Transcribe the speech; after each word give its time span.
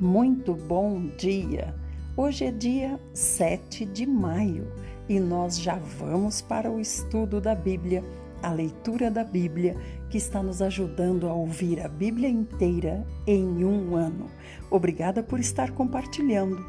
Muito 0.00 0.56
bom 0.56 1.06
dia! 1.16 1.72
Hoje 2.16 2.46
é 2.46 2.50
dia 2.50 2.98
7 3.12 3.86
de 3.86 4.04
maio 4.04 4.66
e 5.08 5.20
nós 5.20 5.60
já 5.60 5.76
vamos 5.76 6.42
para 6.42 6.68
o 6.68 6.80
estudo 6.80 7.40
da 7.40 7.54
Bíblia, 7.54 8.02
a 8.42 8.50
leitura 8.50 9.08
da 9.08 9.22
Bíblia, 9.22 9.76
que 10.10 10.18
está 10.18 10.42
nos 10.42 10.60
ajudando 10.60 11.28
a 11.28 11.32
ouvir 11.32 11.80
a 11.80 11.86
Bíblia 11.86 12.28
inteira 12.28 13.06
em 13.24 13.64
um 13.64 13.94
ano. 13.94 14.26
Obrigada 14.68 15.22
por 15.22 15.38
estar 15.38 15.70
compartilhando. 15.70 16.66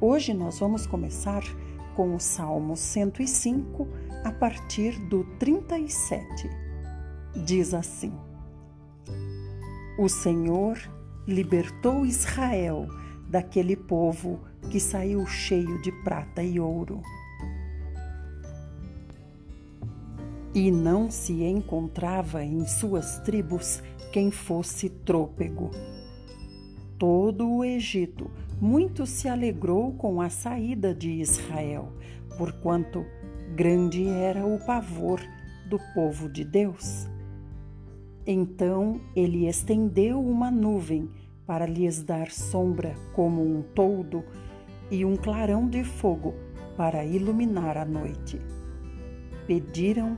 Hoje 0.00 0.32
nós 0.32 0.58
vamos 0.58 0.86
começar 0.86 1.42
com 1.94 2.14
o 2.14 2.18
Salmo 2.18 2.78
105 2.78 3.86
a 4.24 4.32
partir 4.32 4.98
do 5.10 5.22
37. 5.38 6.48
Diz 7.44 7.74
assim: 7.74 8.14
O 9.98 10.08
Senhor 10.08 10.78
libertou 11.26 12.04
Israel 12.04 12.86
daquele 13.28 13.76
povo 13.76 14.40
que 14.70 14.78
saiu 14.78 15.26
cheio 15.26 15.80
de 15.82 15.90
prata 16.02 16.42
e 16.42 16.60
ouro. 16.60 17.00
E 20.54 20.70
não 20.70 21.10
se 21.10 21.42
encontrava 21.42 22.44
em 22.44 22.64
suas 22.66 23.18
tribos 23.20 23.82
quem 24.12 24.30
fosse 24.30 24.88
trôpego. 24.88 25.70
Todo 26.98 27.50
o 27.50 27.64
Egito 27.64 28.30
muito 28.60 29.04
se 29.04 29.28
alegrou 29.28 29.92
com 29.94 30.22
a 30.22 30.30
saída 30.30 30.94
de 30.94 31.10
Israel, 31.10 31.92
porquanto 32.38 33.04
grande 33.54 34.06
era 34.06 34.46
o 34.46 34.64
pavor 34.64 35.20
do 35.68 35.78
povo 35.92 36.28
de 36.28 36.44
Deus. 36.44 37.08
Então 38.26 39.00
ele 39.14 39.46
estendeu 39.46 40.18
uma 40.18 40.50
nuvem 40.50 41.10
para 41.46 41.66
lhes 41.66 42.02
dar 42.02 42.30
sombra 42.30 42.94
como 43.12 43.42
um 43.42 43.60
toldo 43.60 44.24
e 44.90 45.04
um 45.04 45.14
clarão 45.14 45.68
de 45.68 45.84
fogo 45.84 46.34
para 46.74 47.04
iluminar 47.04 47.76
a 47.76 47.84
noite. 47.84 48.40
Pediram 49.46 50.16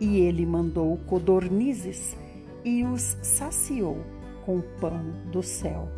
e 0.00 0.18
ele 0.18 0.46
mandou 0.46 0.96
codornizes 0.98 2.16
e 2.64 2.84
os 2.84 3.16
saciou 3.22 3.98
com 4.46 4.60
pão 4.80 5.02
do 5.32 5.42
céu. 5.42 5.88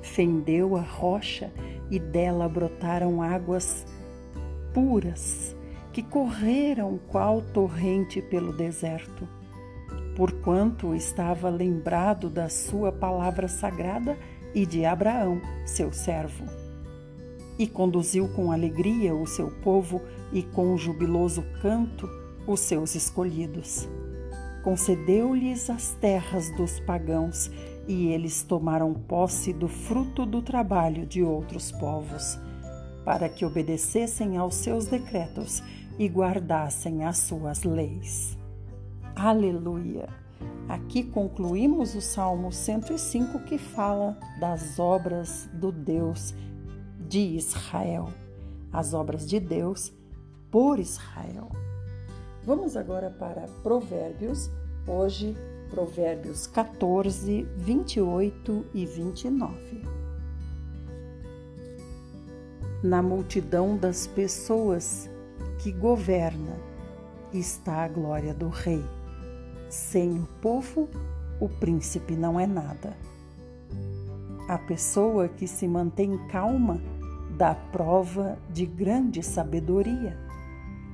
Fendeu 0.00 0.76
a 0.76 0.80
rocha 0.80 1.52
e 1.90 1.98
dela 1.98 2.48
brotaram 2.48 3.20
águas 3.20 3.84
puras 4.72 5.56
que 5.92 6.04
correram 6.04 7.00
qual 7.08 7.42
torrente 7.42 8.22
pelo 8.22 8.52
deserto 8.52 9.37
porquanto 10.18 10.96
estava 10.96 11.48
lembrado 11.48 12.28
da 12.28 12.48
sua 12.48 12.90
palavra 12.90 13.46
sagrada 13.46 14.18
e 14.52 14.66
de 14.66 14.84
Abraão, 14.84 15.40
seu 15.64 15.92
servo. 15.92 16.44
E 17.56 17.68
conduziu 17.68 18.28
com 18.30 18.50
alegria 18.50 19.14
o 19.14 19.28
seu 19.28 19.48
povo 19.62 20.02
e 20.32 20.42
com 20.42 20.76
jubiloso 20.76 21.44
canto 21.62 22.10
os 22.48 22.58
seus 22.58 22.96
escolhidos. 22.96 23.88
Concedeu-lhes 24.64 25.70
as 25.70 25.92
terras 26.00 26.50
dos 26.56 26.80
pagãos 26.80 27.48
e 27.86 28.08
eles 28.08 28.42
tomaram 28.42 28.92
posse 28.94 29.52
do 29.52 29.68
fruto 29.68 30.26
do 30.26 30.42
trabalho 30.42 31.06
de 31.06 31.22
outros 31.22 31.70
povos, 31.70 32.36
para 33.04 33.28
que 33.28 33.44
obedecessem 33.44 34.36
aos 34.36 34.56
seus 34.56 34.86
decretos 34.86 35.62
e 35.96 36.08
guardassem 36.08 37.04
as 37.04 37.18
suas 37.18 37.62
leis. 37.62 38.37
Aleluia! 39.18 40.08
Aqui 40.68 41.02
concluímos 41.02 41.92
o 41.96 42.00
Salmo 42.00 42.52
105 42.52 43.40
que 43.40 43.58
fala 43.58 44.16
das 44.38 44.78
obras 44.78 45.50
do 45.54 45.72
Deus 45.72 46.32
de 47.00 47.18
Israel, 47.18 48.10
as 48.72 48.94
obras 48.94 49.28
de 49.28 49.40
Deus 49.40 49.92
por 50.52 50.78
Israel. 50.78 51.48
Vamos 52.44 52.76
agora 52.76 53.10
para 53.10 53.48
Provérbios, 53.60 54.48
hoje 54.86 55.34
Provérbios 55.68 56.46
14, 56.46 57.42
28 57.56 58.66
e 58.72 58.86
29. 58.86 59.82
Na 62.84 63.02
multidão 63.02 63.76
das 63.76 64.06
pessoas 64.06 65.10
que 65.58 65.72
governa 65.72 66.56
está 67.32 67.82
a 67.82 67.88
glória 67.88 68.32
do 68.32 68.48
Rei 68.48 68.97
sem 69.68 70.18
o 70.18 70.26
povo, 70.40 70.88
o 71.40 71.48
príncipe 71.48 72.16
não 72.16 72.38
é 72.38 72.46
nada. 72.46 72.96
A 74.48 74.58
pessoa 74.58 75.28
que 75.28 75.46
se 75.46 75.68
mantém 75.68 76.16
calma 76.28 76.80
dá 77.36 77.54
prova 77.54 78.38
de 78.50 78.66
grande 78.66 79.22
sabedoria, 79.22 80.18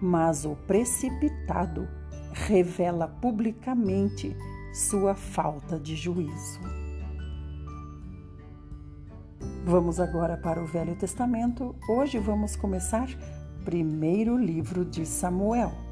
mas 0.03 0.45
o 0.45 0.57
precipitado 0.67 1.89
revela 2.33 3.07
publicamente 3.07 4.37
sua 4.75 5.15
falta 5.15 5.79
de 5.79 5.95
juízo. 5.95 6.61
Vamos 9.65 9.99
agora 9.99 10.37
para 10.37 10.63
o 10.63 10.67
Velho 10.67 10.95
Testamento. 10.97 11.75
Hoje 11.89 12.19
vamos 12.19 12.55
começar 12.57 13.09
primeiro 13.65 14.37
livro 14.37 14.85
de 14.85 15.07
Samuel. 15.07 15.84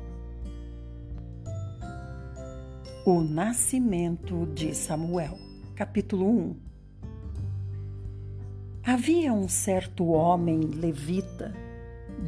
O 3.04 3.20
nascimento 3.20 4.46
de 4.54 4.72
Samuel, 4.72 5.36
capítulo 5.74 6.24
1 6.24 6.56
Havia 8.84 9.32
um 9.32 9.48
certo 9.48 10.06
homem 10.06 10.60
levita 10.60 11.52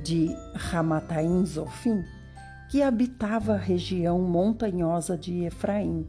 de 0.02 0.34
Ramataim 0.52 1.46
Zofim 1.46 2.02
que 2.68 2.82
habitava 2.82 3.54
a 3.54 3.56
região 3.56 4.20
montanhosa 4.20 5.16
de 5.16 5.44
Efraim, 5.44 6.08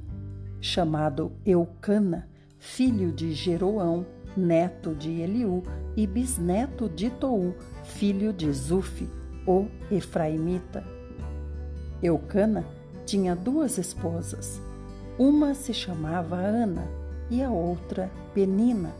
chamado 0.59 1.31
Eucana, 1.45 2.27
filho 2.57 3.11
de 3.11 3.33
Jeroão, 3.33 4.03
neto 4.35 4.95
de 4.95 5.11
Eliú 5.21 5.61
e 5.95 6.07
bisneto 6.07 6.89
de 6.89 7.11
Tou, 7.11 7.55
filho 7.83 8.33
de 8.33 8.51
Zufi, 8.51 9.07
o 9.45 9.67
Efraimita. 9.91 10.83
Eucana 12.01 12.65
tinha 13.05 13.35
duas 13.35 13.77
esposas. 13.77 14.59
Uma 15.17 15.53
se 15.53 15.73
chamava 15.73 16.35
Ana 16.35 16.87
e 17.29 17.41
a 17.41 17.49
outra 17.49 18.11
Penina. 18.33 18.93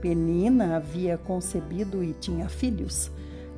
Penina 0.00 0.76
havia 0.76 1.18
concebido 1.18 2.02
e 2.02 2.12
tinha 2.14 2.48
filhos. 2.48 3.10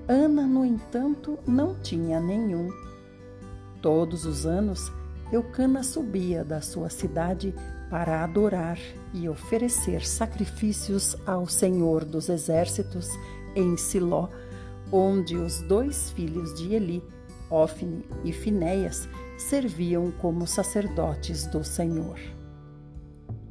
Ana, 0.09 0.43
no 0.43 0.65
entanto, 0.65 1.39
não 1.47 1.75
tinha 1.77 2.21
nenhum. 2.21 2.69
Todos 3.81 4.27
os 4.27 4.45
anos, 4.45 4.93
Eucana 5.33 5.83
subia 5.83 6.45
da 6.45 6.61
sua 6.61 6.91
cidade 6.91 7.55
para 7.89 8.23
adorar 8.25 8.79
e 9.13 9.29
oferecer 9.29 10.07
sacrifícios 10.07 11.17
ao 11.27 11.47
Senhor 11.47 12.05
dos 12.05 12.29
Exércitos 12.29 13.09
em 13.55 13.77
Siló, 13.77 14.29
onde 14.93 15.37
os 15.37 15.61
dois 15.63 16.11
filhos 16.11 16.55
de 16.55 16.75
Eli, 16.75 17.03
Ofne 17.49 18.05
e 18.25 18.33
Finéias, 18.33 19.09
serviam 19.37 20.11
como 20.11 20.47
sacerdotes 20.47 21.47
do 21.47 21.65
Senhor. 21.65 22.19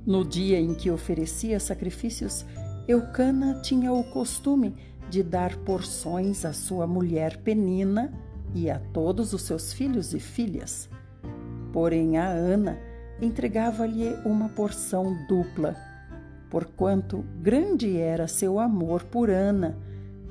No 0.06 0.26
dia 0.26 0.60
em 0.60 0.74
que 0.74 0.92
oferecia 0.92 1.60
sacrifícios, 1.60 2.46
Eucana 2.88 3.62
tinha 3.62 3.92
o 3.92 4.04
costume 4.04 4.76
de 5.10 5.24
dar 5.24 5.56
porções 5.58 6.44
à 6.44 6.52
sua 6.52 6.86
mulher 6.86 7.38
Penina 7.38 8.14
e 8.54 8.70
a 8.70 8.80
todos 8.80 9.34
os 9.34 9.44
seus 9.44 9.72
filhos 9.72 10.14
e 10.14 10.20
filhas. 10.20 10.90
Porém, 11.72 12.18
a 12.18 12.28
Ana 12.28 12.78
entregava-lhe 13.22 14.14
uma 14.26 14.50
porção 14.50 15.18
dupla, 15.28 15.76
porquanto 16.50 17.24
grande 17.42 17.98
era 17.98 18.28
seu 18.28 18.60
amor 18.60 19.04
por 19.06 19.30
Ana, 19.30 19.78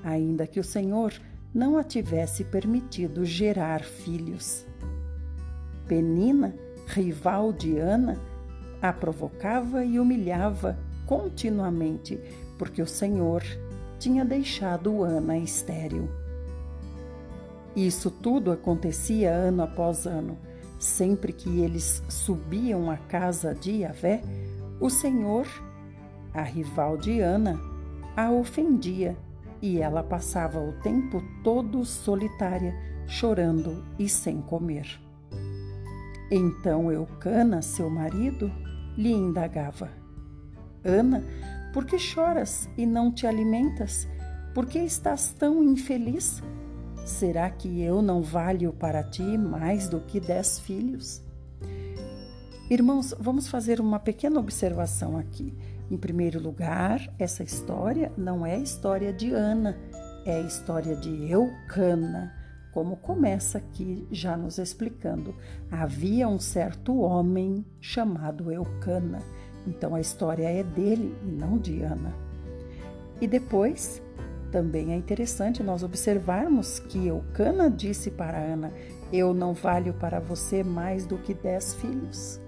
ainda 0.05 0.47
que 0.47 0.61
o 0.61 0.65
Senhor 0.65 1.13
não 1.55 1.77
a 1.79 1.85
tivesse 1.85 2.45
permitido 2.45 3.25
gerar 3.25 3.83
filhos. 3.83 4.67
Penina, 5.87 6.55
rival 6.87 7.53
de 7.53 7.79
Ana, 7.79 8.19
a 8.81 8.93
provocava 8.93 9.85
e 9.85 9.99
humilhava 9.99 10.79
continuamente, 11.07 12.19
porque 12.59 12.83
o 12.83 12.87
Senhor 12.87 13.43
tinha 13.99 14.25
deixado 14.25 15.03
Ana 15.03 15.39
estéril. 15.39 16.09
Isso 17.75 18.11
tudo 18.11 18.53
acontecia 18.53 19.31
ano 19.31 19.63
após 19.63 20.07
ano. 20.07 20.37
Sempre 20.79 21.33
que 21.33 21.61
eles 21.61 22.03
subiam 22.09 22.91
à 22.91 22.97
casa 22.97 23.55
de 23.55 23.83
Yahvé, 23.83 24.23
o 24.81 24.91
Senhor, 24.91 25.47
a 26.35 26.43
rival 26.43 26.97
de 26.97 27.21
Ana, 27.21 27.59
a 28.17 28.31
ofendia 28.31 29.17
e 29.63 29.79
ela 29.79 30.03
passava 30.03 30.59
o 30.59 30.73
tempo 30.83 31.23
todo 31.45 31.85
solitária, 31.85 32.75
chorando 33.07 33.85
e 33.97 34.09
sem 34.09 34.43
comer. 34.43 35.01
Então 36.35 36.91
Eucana, 36.91 37.61
seu 37.61 37.91
marido, 37.91 38.51
lhe 38.97 39.13
indagava: 39.13 39.91
Ana, 40.83 41.23
Por 41.75 41.85
que 41.85 41.99
choras 41.99 42.71
e 42.75 42.87
não 42.87 43.13
te 43.13 43.27
alimentas? 43.27 44.09
Por 44.55 44.65
que 44.65 44.79
estás 44.79 45.35
tão 45.39 45.63
infeliz? 45.63 46.43
Será 47.05 47.51
que 47.51 47.83
eu 47.83 48.01
não 48.01 48.23
valho 48.23 48.73
para 48.73 49.03
ti 49.03 49.37
mais 49.37 49.91
do 49.91 50.01
que 50.01 50.19
dez 50.21 50.59
filhos? 50.59 51.23
Irmãos, 52.71 53.15
vamos 53.19 53.49
fazer 53.49 53.79
uma 53.79 53.99
pequena 53.99 54.41
observação 54.41 55.19
aqui. 55.19 55.55
Em 55.91 55.99
primeiro 55.99 56.41
lugar, 56.41 57.13
essa 57.19 57.43
história 57.43 58.11
não 58.17 58.47
é 58.47 58.59
história 58.59 59.13
de 59.13 59.35
Ana, 59.35 59.77
é 60.25 60.41
história 60.41 60.97
de 60.97 61.31
Eucana, 61.31 62.33
como 62.73 62.97
começa 62.97 63.59
aqui 63.59 64.07
já 64.11 64.37
nos 64.37 64.59
explicando. 64.59 65.35
Havia 65.71 66.27
um 66.27 66.39
certo 66.39 66.99
homem 66.99 67.65
chamado 67.81 68.51
Eucana, 68.51 69.21
então 69.67 69.95
a 69.95 70.01
história 70.01 70.49
é 70.49 70.63
dele 70.63 71.15
e 71.23 71.27
não 71.27 71.59
de 71.59 71.83
Ana. 71.83 72.13
E 73.21 73.27
depois, 73.29 74.03
também 74.51 74.93
é 74.93 74.97
interessante 74.97 75.63
nós 75.63 75.83
observarmos 75.83 76.79
que 76.79 77.07
Eucana 77.07 77.71
disse 77.71 78.11
para 78.11 78.39
Ana: 78.39 78.73
Eu 79.13 79.33
não 79.33 79.55
valho 79.55 79.95
para 79.95 80.19
você 80.19 80.65
mais 80.65 81.07
do 81.07 81.19
que 81.19 81.33
dez 81.33 81.75
filhos. 81.75 82.41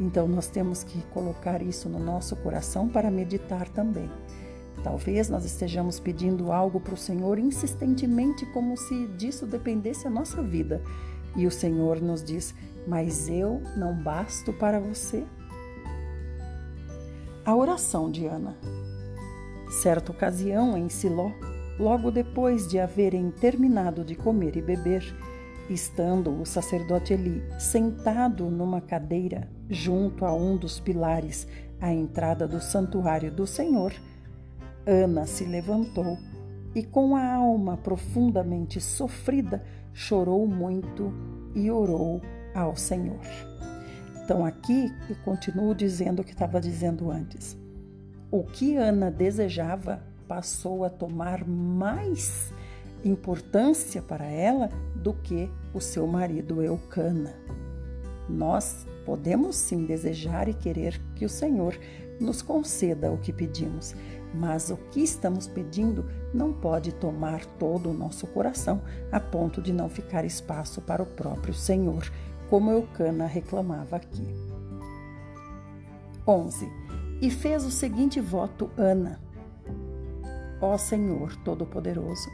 Então 0.00 0.26
nós 0.26 0.48
temos 0.48 0.82
que 0.82 1.00
colocar 1.12 1.62
isso 1.62 1.88
no 1.88 1.98
nosso 1.98 2.34
coração 2.36 2.88
para 2.88 3.10
meditar 3.10 3.68
também. 3.68 4.10
Talvez 4.84 5.30
nós 5.30 5.46
estejamos 5.46 5.98
pedindo 5.98 6.52
algo 6.52 6.78
para 6.78 6.92
o 6.92 6.98
Senhor 6.98 7.38
insistentemente, 7.38 8.44
como 8.52 8.76
se 8.76 9.06
disso 9.16 9.46
dependesse 9.46 10.06
a 10.06 10.10
nossa 10.10 10.42
vida. 10.42 10.82
E 11.34 11.46
o 11.46 11.50
Senhor 11.50 12.02
nos 12.02 12.22
diz: 12.22 12.54
Mas 12.86 13.30
eu 13.30 13.62
não 13.78 13.94
basto 13.94 14.52
para 14.52 14.78
você. 14.78 15.24
A 17.46 17.56
oração 17.56 18.10
de 18.10 18.26
Ana. 18.26 18.58
Certa 19.70 20.12
ocasião, 20.12 20.76
em 20.76 20.90
Siló, 20.90 21.30
logo 21.78 22.10
depois 22.10 22.68
de 22.68 22.78
haverem 22.78 23.30
terminado 23.30 24.04
de 24.04 24.14
comer 24.14 24.54
e 24.54 24.62
beber, 24.62 25.02
estando 25.70 26.30
o 26.30 26.44
sacerdote 26.44 27.14
Eli 27.14 27.42
sentado 27.58 28.50
numa 28.50 28.82
cadeira 28.82 29.48
junto 29.68 30.26
a 30.26 30.34
um 30.34 30.58
dos 30.58 30.78
pilares 30.78 31.48
à 31.80 31.90
entrada 31.90 32.46
do 32.46 32.60
santuário 32.60 33.32
do 33.32 33.46
Senhor, 33.46 33.94
Ana 34.86 35.26
se 35.26 35.44
levantou 35.44 36.18
e, 36.74 36.82
com 36.82 37.16
a 37.16 37.34
alma 37.34 37.76
profundamente 37.76 38.80
sofrida, 38.80 39.64
chorou 39.92 40.46
muito 40.46 41.12
e 41.54 41.70
orou 41.70 42.20
ao 42.54 42.76
Senhor. 42.76 43.20
Então, 44.22 44.44
aqui 44.44 44.90
eu 45.08 45.16
continuo 45.24 45.74
dizendo 45.74 46.20
o 46.20 46.24
que 46.24 46.32
estava 46.32 46.60
dizendo 46.60 47.10
antes. 47.10 47.56
O 48.30 48.42
que 48.42 48.76
Ana 48.76 49.10
desejava 49.10 50.02
passou 50.26 50.84
a 50.84 50.90
tomar 50.90 51.46
mais 51.46 52.52
importância 53.04 54.00
para 54.00 54.24
ela 54.24 54.70
do 54.96 55.12
que 55.12 55.50
o 55.72 55.80
seu 55.80 56.06
marido 56.06 56.62
Eucana. 56.62 57.34
Nós 58.28 58.86
podemos 59.04 59.56
sim 59.56 59.84
desejar 59.84 60.48
e 60.48 60.54
querer 60.54 60.98
que 61.14 61.26
o 61.26 61.28
Senhor 61.28 61.78
nos 62.18 62.40
conceda 62.40 63.12
o 63.12 63.18
que 63.18 63.32
pedimos, 63.32 63.94
mas 64.34 64.68
o 64.68 64.76
que 64.90 65.00
estamos 65.00 65.46
pedindo 65.46 66.04
não 66.32 66.52
pode 66.52 66.92
tomar 66.92 67.44
todo 67.44 67.90
o 67.90 67.94
nosso 67.94 68.26
coração 68.26 68.82
a 69.12 69.20
ponto 69.20 69.62
de 69.62 69.72
não 69.72 69.88
ficar 69.88 70.24
espaço 70.24 70.82
para 70.82 71.02
o 71.02 71.06
próprio 71.06 71.54
Senhor, 71.54 72.10
como 72.50 72.70
Eucana 72.70 73.26
reclamava 73.26 73.96
aqui. 73.96 74.26
11. 76.26 76.68
E 77.22 77.30
fez 77.30 77.64
o 77.64 77.70
seguinte 77.70 78.20
voto 78.20 78.70
Ana: 78.76 79.20
Ó 80.60 80.76
Senhor 80.76 81.36
Todo-Poderoso, 81.44 82.28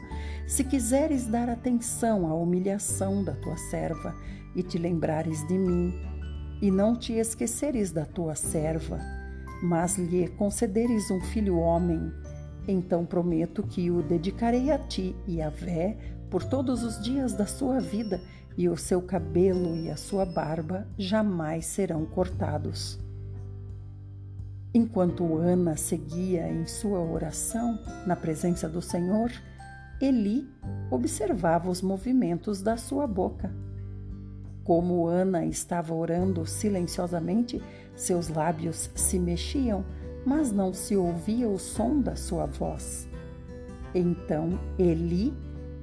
se 0.47 0.63
quiseres 0.63 1.27
dar 1.27 1.49
atenção 1.49 2.27
à 2.27 2.33
humilhação 2.33 3.23
da 3.23 3.33
tua 3.33 3.57
serva 3.57 4.15
e 4.55 4.63
te 4.63 4.77
lembrares 4.77 5.45
de 5.47 5.57
mim, 5.57 5.93
e 6.61 6.71
não 6.71 6.95
te 6.95 7.13
esqueceres 7.13 7.91
da 7.91 8.05
tua 8.05 8.35
serva, 8.35 8.99
mas 9.61 9.97
lhe 9.97 10.27
concederes 10.27 11.11
um 11.11 11.21
filho 11.21 11.57
homem, 11.57 12.11
então 12.67 13.05
prometo 13.05 13.63
que 13.63 13.91
o 13.91 14.01
dedicarei 14.01 14.71
a 14.71 14.77
ti 14.77 15.15
e 15.27 15.41
a 15.41 15.49
Vé 15.49 15.97
por 16.29 16.43
todos 16.43 16.83
os 16.83 17.01
dias 17.01 17.33
da 17.33 17.45
sua 17.45 17.79
vida, 17.79 18.21
e 18.57 18.67
o 18.67 18.75
seu 18.75 19.01
cabelo 19.01 19.75
e 19.77 19.89
a 19.89 19.95
sua 19.95 20.25
barba 20.25 20.85
jamais 20.97 21.65
serão 21.65 22.05
cortados. 22.05 22.99
Enquanto 24.73 25.37
Ana 25.37 25.75
seguia 25.75 26.49
em 26.49 26.65
sua 26.65 26.99
oração 26.99 27.79
na 28.05 28.15
presença 28.15 28.69
do 28.69 28.81
Senhor, 28.81 29.31
Eli 30.01 30.47
observava 30.89 31.69
os 31.69 31.81
movimentos 31.81 32.61
da 32.61 32.77
sua 32.77 33.05
boca. 33.05 33.53
Como 34.63 35.07
Ana 35.07 35.45
estava 35.45 35.93
orando 35.93 36.45
silenciosamente, 36.45 37.61
seus 37.95 38.29
lábios 38.29 38.89
se 38.95 39.19
mexiam, 39.19 39.85
mas 40.25 40.51
não 40.51 40.73
se 40.73 40.95
ouvia 40.95 41.47
o 41.47 41.59
som 41.59 41.99
da 41.99 42.15
sua 42.15 42.45
voz. 42.45 43.07
Então 43.93 44.59
Eli 44.77 45.33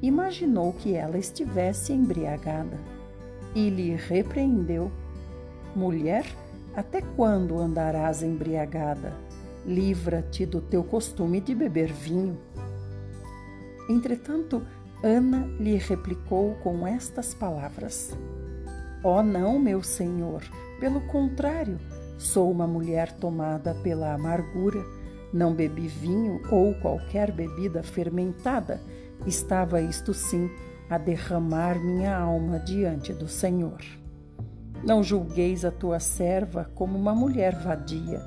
imaginou 0.01 0.73
que 0.73 0.95
ela 0.95 1.19
estivesse 1.19 1.93
embriagada 1.93 2.79
e 3.55 3.69
lhe 3.69 3.95
repreendeu: 3.95 4.91
Mulher, 5.75 6.25
até 6.75 7.01
quando 7.01 7.59
andarás 7.59 8.23
embriagada? 8.23 9.13
Livra-te 9.67 10.47
do 10.47 10.61
teu 10.61 10.83
costume 10.83 11.41
de 11.41 11.55
beber 11.55 11.93
vinho. 11.93 12.39
Entretanto, 13.91 14.63
Ana 15.03 15.47
lhe 15.59 15.77
replicou 15.77 16.55
com 16.57 16.87
estas 16.87 17.35
palavras: 17.35 18.17
Ó 19.03 19.19
oh, 19.19 19.23
não, 19.23 19.59
meu 19.59 19.83
senhor, 19.83 20.43
pelo 20.81 21.01
contrário, 21.03 21.79
sou 22.19 22.51
uma 22.51 22.67
mulher 22.67 23.13
tomada 23.13 23.75
pela 23.77 24.13
amargura, 24.13 24.85
não 25.33 25.55
bebi 25.55 25.87
vinho 25.87 26.43
ou 26.51 26.75
qualquer 26.75 27.31
bebida 27.31 27.83
fermentada, 27.83 28.81
estava 29.27 29.81
isto 29.81 30.13
sim 30.13 30.51
a 30.91 30.99
derramar 30.99 31.79
minha 31.79 32.17
alma 32.17 32.59
diante 32.59 33.13
do 33.13 33.29
Senhor. 33.29 33.79
Não 34.85 35.03
julgueis 35.03 35.65
a 35.65 35.71
tua 35.71 36.01
serva 36.01 36.71
como 36.75 36.99
uma 36.99 37.15
mulher 37.15 37.55
vadia. 37.55 38.21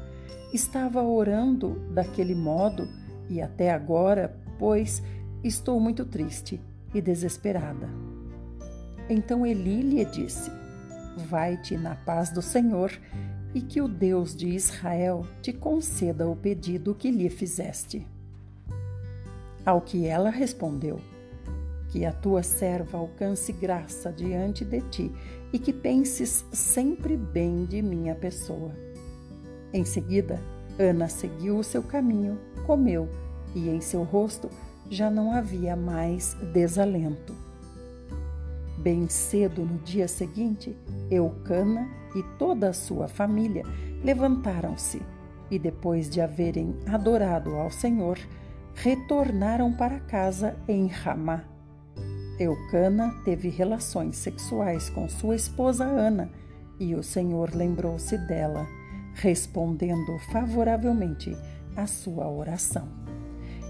Estava 0.54 1.02
orando 1.02 1.80
daquele 1.94 2.36
modo 2.36 2.88
e 3.30 3.42
até 3.42 3.72
agora, 3.72 4.36
pois 4.60 5.02
estou 5.44 5.80
muito 5.80 6.06
triste 6.06 6.62
e 6.94 7.02
desesperada. 7.02 7.90
Então 9.10 9.46
Eli 9.46 9.82
lhe 9.82 10.06
disse: 10.06 10.52
Vai-te 11.30 11.78
na 11.78 11.96
paz 11.96 12.30
do 12.30 12.42
Senhor 12.42 12.92
e 13.54 13.62
que 13.62 13.82
o 13.82 13.88
Deus 13.88 14.36
de 14.36 14.50
Israel 14.50 15.26
te 15.42 15.52
conceda 15.52 16.28
o 16.28 16.36
pedido 16.36 16.96
que 16.96 17.12
lhe 17.12 17.30
fizeste. 17.30 18.08
Ao 19.66 19.82
que 19.82 20.06
ela 20.06 20.30
respondeu: 20.30 21.00
Que 21.90 22.06
a 22.06 22.12
tua 22.12 22.44
serva 22.44 22.98
alcance 22.98 23.52
graça 23.52 24.12
diante 24.12 24.64
de 24.64 24.82
ti 24.82 25.12
e 25.52 25.60
que 25.60 25.74
penses 25.74 26.46
sempre 26.52 27.18
bem 27.18 27.66
de 27.66 27.82
minha 27.82 28.16
pessoa. 28.16 28.72
Em 29.74 29.86
seguida, 29.86 30.40
Ana 30.80 31.08
seguiu 31.08 31.58
o 31.58 31.64
seu 31.64 31.84
caminho, 31.84 32.40
comeu, 32.66 33.08
e 33.54 33.70
em 33.70 33.82
seu 33.82 34.04
rosto 34.04 34.50
já 34.90 35.10
não 35.10 35.34
havia 35.34 35.76
mais 35.76 36.34
desalento. 36.54 37.36
Bem 38.78 39.08
cedo 39.08 39.64
no 39.64 39.78
dia 39.80 40.08
seguinte, 40.08 40.76
Eucana 41.12 41.90
e 42.16 42.24
toda 42.40 42.70
a 42.70 42.74
sua 42.74 43.08
família 43.08 43.64
levantaram-se 44.04 45.02
e, 45.52 45.60
depois 45.60 46.10
de 46.10 46.22
haverem 46.22 46.74
adorado 46.88 47.56
ao 47.56 47.70
Senhor, 47.70 48.18
retornaram 48.74 49.74
para 49.74 50.00
casa 50.00 50.56
em 50.68 50.88
Ramá. 50.88 51.44
Eucana 52.40 53.14
teve 53.26 53.50
relações 53.50 54.16
sexuais 54.16 54.90
com 54.90 55.08
sua 55.10 55.36
esposa 55.36 55.84
Ana 55.84 56.32
e 56.80 56.96
o 56.96 57.04
Senhor 57.04 57.54
lembrou-se 57.54 58.18
dela, 58.18 58.66
respondendo 59.14 60.18
favoravelmente 60.32 61.38
à 61.76 61.86
sua 61.86 62.28
oração. 62.28 62.88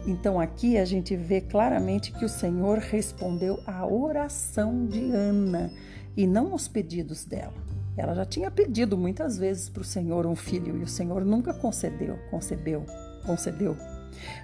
Então 0.08 0.40
aqui 0.40 0.78
a 0.78 0.86
gente 0.86 1.16
vê 1.16 1.42
claramente 1.42 2.12
que 2.14 2.24
o 2.24 2.30
Senhor 2.30 2.78
respondeu 2.78 3.60
à 3.68 3.86
oração 3.86 4.86
de 4.88 5.12
Ana 5.12 5.72
e 6.16 6.28
não 6.28 6.52
aos 6.52 6.68
pedidos 6.68 7.26
dela. 7.26 7.54
Ela 7.98 8.16
já 8.16 8.26
tinha 8.26 8.50
pedido 8.50 8.98
muitas 8.98 9.38
vezes 9.38 9.70
para 9.70 9.82
o 9.82 9.86
Senhor 9.86 10.26
um 10.26 10.36
filho 10.36 10.78
e 10.78 10.84
o 10.84 10.88
Senhor 10.88 11.26
nunca 11.26 11.54
concedeu, 11.54 12.18
concebeu, 12.30 12.86
concedeu. 13.26 13.76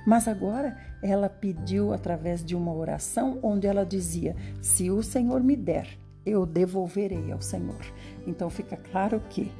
Mas 0.06 0.28
agora 0.28 0.78
ela 1.02 1.30
pediu 1.30 1.94
através 1.94 2.44
de 2.44 2.56
uma 2.56 2.74
oração 2.74 3.40
onde 3.42 3.68
ela 3.68 3.86
dizia: 3.86 4.36
Se 4.62 4.90
o 4.90 5.02
Senhor 5.02 5.42
me 5.44 5.56
der, 5.56 5.88
eu 6.26 6.46
devolverei 6.46 7.32
ao 7.32 7.42
Senhor. 7.42 7.82
Então 8.26 8.50
fica 8.50 8.76
claro 8.76 9.22
que 9.30 9.52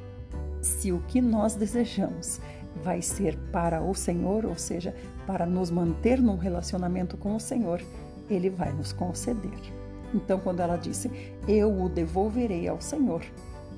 se 0.60 0.92
o 0.92 1.00
que 1.02 1.20
nós 1.20 1.54
desejamos 1.54 2.40
vai 2.82 3.00
ser 3.00 3.36
para 3.52 3.82
o 3.82 3.94
Senhor, 3.94 4.44
ou 4.44 4.56
seja, 4.56 4.94
para 5.26 5.46
nos 5.46 5.70
manter 5.70 6.20
num 6.20 6.36
relacionamento 6.36 7.16
com 7.16 7.34
o 7.34 7.40
Senhor, 7.40 7.82
ele 8.28 8.50
vai 8.50 8.72
nos 8.72 8.92
conceder. 8.92 9.77
Então, 10.14 10.40
quando 10.40 10.60
ela 10.60 10.76
disse, 10.76 11.10
Eu 11.46 11.82
o 11.82 11.88
devolverei 11.88 12.68
ao 12.68 12.80
Senhor, 12.80 13.22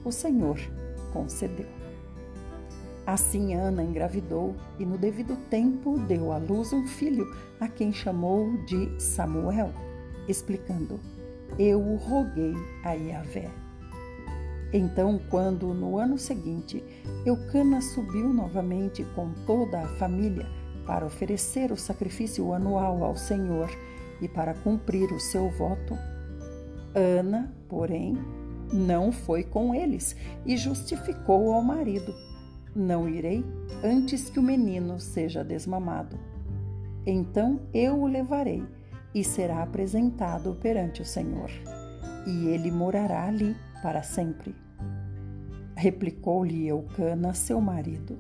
o 0.04 0.12
Senhor 0.12 0.58
concedeu. 1.12 1.66
Assim 3.06 3.54
Ana 3.54 3.82
engravidou 3.82 4.54
e, 4.78 4.87
no 4.87 4.96
devido 4.96 5.37
tempo, 5.49 5.99
deu 5.99 6.32
à 6.32 6.38
luz 6.38 6.72
um 6.72 6.87
filho, 6.87 7.26
a 7.58 7.66
quem 7.66 7.92
chamou 7.92 8.56
de 8.64 9.00
Samuel, 9.00 9.72
explicando: 10.28 11.00
Eu 11.58 11.80
o 11.80 11.96
roguei 11.96 12.54
a 12.84 12.92
Yahvé. 12.92 13.50
Então, 14.72 15.20
quando 15.28 15.75
no 15.75 15.99
ano 15.99 16.16
seguinte 16.16 16.84
Eucana 17.26 17.80
subiu 17.80 18.32
novamente 18.32 19.04
com 19.16 19.32
toda 19.44 19.80
a 19.80 19.88
família 19.96 20.46
para 20.87 21.04
oferecer 21.04 21.72
o 21.72 21.76
sacrifício 21.76 22.52
anual 22.54 23.02
ao 23.02 23.16
Senhor 23.16 23.68
e 24.20 24.28
para 24.28 24.54
cumprir 24.54 25.12
o 25.12 25.18
seu 25.18 25.50
voto, 25.50 25.99
Ana, 26.94 27.54
porém, 27.68 28.16
não 28.73 29.11
foi 29.11 29.42
com 29.42 29.75
eles 29.75 30.16
e 30.44 30.56
justificou 30.56 31.52
ao 31.52 31.62
marido: 31.62 32.14
Não 32.75 33.09
irei 33.09 33.44
antes 33.82 34.30
que 34.30 34.38
o 34.38 34.42
menino 34.42 34.99
seja 35.00 35.44
desmamado. 35.44 36.18
Então 37.06 37.61
eu 37.73 38.00
o 38.00 38.06
levarei 38.06 38.62
e 39.14 39.25
será 39.25 39.62
apresentado 39.62 40.56
perante 40.61 41.02
o 41.02 41.04
Senhor, 41.04 41.50
e 42.26 42.49
ele 42.49 42.70
morará 42.70 43.26
ali 43.26 43.56
para 43.82 44.02
sempre. 44.02 44.54
Replicou-lhe 45.76 46.68
Eucana, 46.68 47.35
seu 47.35 47.61
marido: 47.61 48.18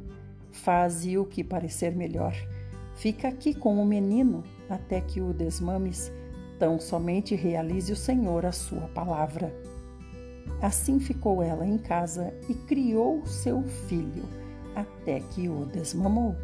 Faze 0.50 1.18
o 1.18 1.24
que 1.24 1.44
parecer 1.44 1.94
melhor. 1.94 2.34
Fica 2.94 3.28
aqui 3.28 3.54
com 3.54 3.80
o 3.80 3.86
menino 3.86 4.42
até 4.68 5.00
que 5.00 5.20
o 5.20 5.32
desmames, 5.32 6.12
tão 6.60 6.78
somente 6.78 7.34
realize 7.34 7.90
o 7.90 7.96
Senhor 7.96 8.44
a 8.44 8.52
sua 8.52 8.86
palavra. 8.88 9.52
Assim 10.60 11.00
ficou 11.00 11.42
ela 11.42 11.66
em 11.66 11.78
casa 11.78 12.34
e 12.48 12.54
criou 12.54 13.24
seu 13.24 13.62
filho 13.62 14.22
até 14.76 15.20
que 15.20 15.48
o 15.48 15.64
desmamou. 15.64 16.36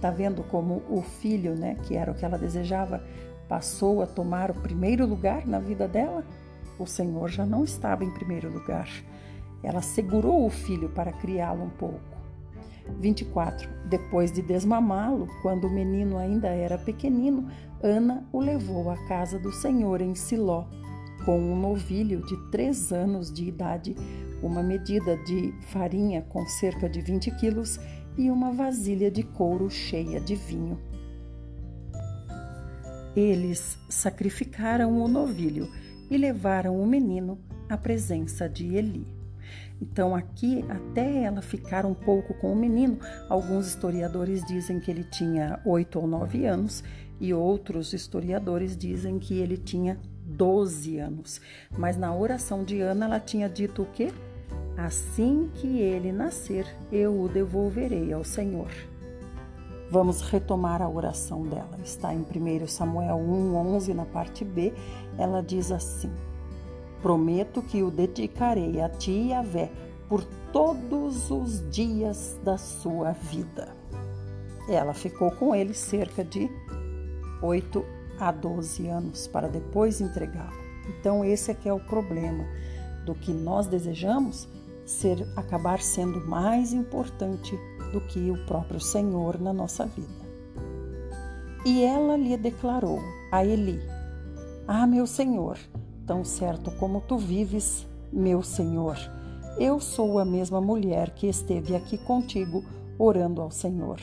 Tá 0.00 0.10
vendo 0.12 0.44
como 0.44 0.80
o 0.88 1.02
filho, 1.02 1.56
né, 1.56 1.76
que 1.82 1.96
era 1.96 2.12
o 2.12 2.14
que 2.14 2.24
ela 2.24 2.38
desejava, 2.38 3.02
passou 3.48 4.00
a 4.00 4.06
tomar 4.06 4.50
o 4.50 4.54
primeiro 4.54 5.04
lugar 5.04 5.44
na 5.44 5.58
vida 5.58 5.88
dela? 5.88 6.24
O 6.78 6.86
Senhor 6.86 7.28
já 7.28 7.44
não 7.44 7.64
estava 7.64 8.04
em 8.04 8.10
primeiro 8.12 8.48
lugar. 8.48 8.88
Ela 9.60 9.82
segurou 9.82 10.46
o 10.46 10.50
filho 10.50 10.88
para 10.90 11.12
criá-lo 11.12 11.64
um 11.64 11.70
pouco. 11.70 12.18
24. 13.00 13.68
Depois 13.86 14.30
de 14.30 14.40
desmamá-lo, 14.40 15.28
quando 15.42 15.66
o 15.66 15.70
menino 15.70 16.16
ainda 16.16 16.48
era 16.48 16.78
pequenino, 16.78 17.50
Ana 17.82 18.26
o 18.32 18.40
levou 18.40 18.90
à 18.90 18.96
casa 19.06 19.38
do 19.38 19.52
Senhor 19.52 20.00
em 20.00 20.14
Siló, 20.14 20.66
com 21.24 21.38
um 21.38 21.58
novilho 21.58 22.24
de 22.24 22.36
três 22.50 22.92
anos 22.92 23.32
de 23.32 23.44
idade, 23.44 23.94
uma 24.42 24.62
medida 24.62 25.16
de 25.18 25.52
farinha 25.68 26.22
com 26.22 26.44
cerca 26.46 26.88
de 26.88 27.00
20 27.00 27.30
quilos 27.36 27.78
e 28.16 28.30
uma 28.30 28.52
vasilha 28.52 29.10
de 29.10 29.22
couro 29.22 29.70
cheia 29.70 30.20
de 30.20 30.34
vinho. 30.34 30.78
Eles 33.14 33.78
sacrificaram 33.88 35.00
o 35.00 35.08
novilho 35.08 35.68
e 36.10 36.16
levaram 36.16 36.80
o 36.80 36.86
menino 36.86 37.38
à 37.68 37.76
presença 37.76 38.48
de 38.48 38.74
Eli. 38.74 39.06
Então, 39.80 40.14
aqui, 40.14 40.64
até 40.68 41.22
ela 41.22 41.40
ficar 41.40 41.86
um 41.86 41.94
pouco 41.94 42.34
com 42.34 42.52
o 42.52 42.56
menino, 42.56 42.98
alguns 43.28 43.68
historiadores 43.68 44.44
dizem 44.44 44.80
que 44.80 44.90
ele 44.90 45.04
tinha 45.04 45.60
oito 45.64 46.00
ou 46.00 46.06
nove 46.06 46.46
anos 46.46 46.82
e 47.20 47.34
outros 47.34 47.92
historiadores 47.92 48.76
dizem 48.76 49.18
que 49.18 49.38
ele 49.38 49.56
tinha 49.56 49.98
12 50.24 50.98
anos. 50.98 51.40
Mas 51.76 51.96
na 51.96 52.14
oração 52.14 52.62
de 52.64 52.80
Ana, 52.80 53.06
ela 53.06 53.20
tinha 53.20 53.48
dito 53.48 53.82
o 53.82 53.86
quê? 53.86 54.12
Assim 54.76 55.50
que 55.54 55.78
ele 55.78 56.12
nascer, 56.12 56.66
eu 56.92 57.20
o 57.20 57.28
devolverei 57.28 58.12
ao 58.12 58.24
Senhor. 58.24 58.70
Vamos 59.90 60.20
retomar 60.20 60.82
a 60.82 60.88
oração 60.88 61.42
dela. 61.42 61.78
Está 61.82 62.14
em 62.14 62.20
1 62.20 62.66
Samuel 62.66 63.16
1:11 63.16 63.94
na 63.94 64.04
parte 64.04 64.44
B. 64.44 64.72
Ela 65.16 65.42
diz 65.42 65.72
assim: 65.72 66.12
Prometo 67.00 67.62
que 67.62 67.82
o 67.82 67.90
dedicarei 67.90 68.80
a 68.80 68.88
ti, 68.88 69.30
Yahvé, 69.30 69.70
por 70.08 70.22
todos 70.52 71.30
os 71.30 71.68
dias 71.70 72.38
da 72.44 72.58
sua 72.58 73.12
vida. 73.12 73.74
Ela 74.68 74.92
ficou 74.92 75.30
com 75.30 75.54
ele 75.54 75.72
cerca 75.72 76.22
de 76.22 76.50
8 77.42 77.84
a 78.18 78.32
12 78.32 78.88
anos 78.88 79.26
para 79.26 79.48
depois 79.48 80.00
entregá-lo. 80.00 80.58
Então 80.88 81.24
esse 81.24 81.50
é 81.50 81.54
que 81.54 81.68
é 81.68 81.72
o 81.72 81.80
problema 81.80 82.44
do 83.04 83.14
que 83.14 83.32
nós 83.32 83.66
desejamos 83.66 84.48
ser 84.84 85.26
acabar 85.36 85.80
sendo 85.80 86.26
mais 86.26 86.72
importante 86.72 87.58
do 87.92 88.00
que 88.00 88.30
o 88.30 88.46
próprio 88.46 88.80
Senhor 88.80 89.38
na 89.40 89.52
nossa 89.52 89.86
vida. 89.86 90.28
E 91.64 91.82
ela 91.82 92.16
lhe 92.16 92.36
declarou 92.36 93.00
a 93.30 93.44
Eli: 93.44 93.80
Ah, 94.66 94.86
meu 94.86 95.06
Senhor, 95.06 95.58
tão 96.06 96.24
certo 96.24 96.70
como 96.72 97.00
tu 97.02 97.18
vives, 97.18 97.86
meu 98.12 98.42
Senhor, 98.42 98.96
eu 99.58 99.80
sou 99.80 100.18
a 100.18 100.24
mesma 100.24 100.60
mulher 100.60 101.10
que 101.10 101.26
esteve 101.26 101.74
aqui 101.76 101.98
contigo 101.98 102.64
orando 102.98 103.42
ao 103.42 103.50
Senhor. 103.50 104.00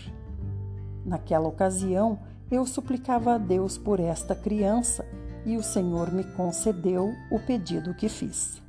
Naquela 1.06 1.48
ocasião, 1.48 2.20
eu 2.50 2.66
suplicava 2.66 3.36
a 3.36 3.38
Deus 3.38 3.78
por 3.78 4.00
esta 4.00 4.36
criança 4.36 5.06
e 5.46 5.58
o 5.58 5.64
Senhor 5.64 6.12
me 6.12 6.24
concedeu 6.24 7.14
o 7.32 7.40
pedido 7.40 7.94
que 7.94 8.10
fiz. 8.10 8.62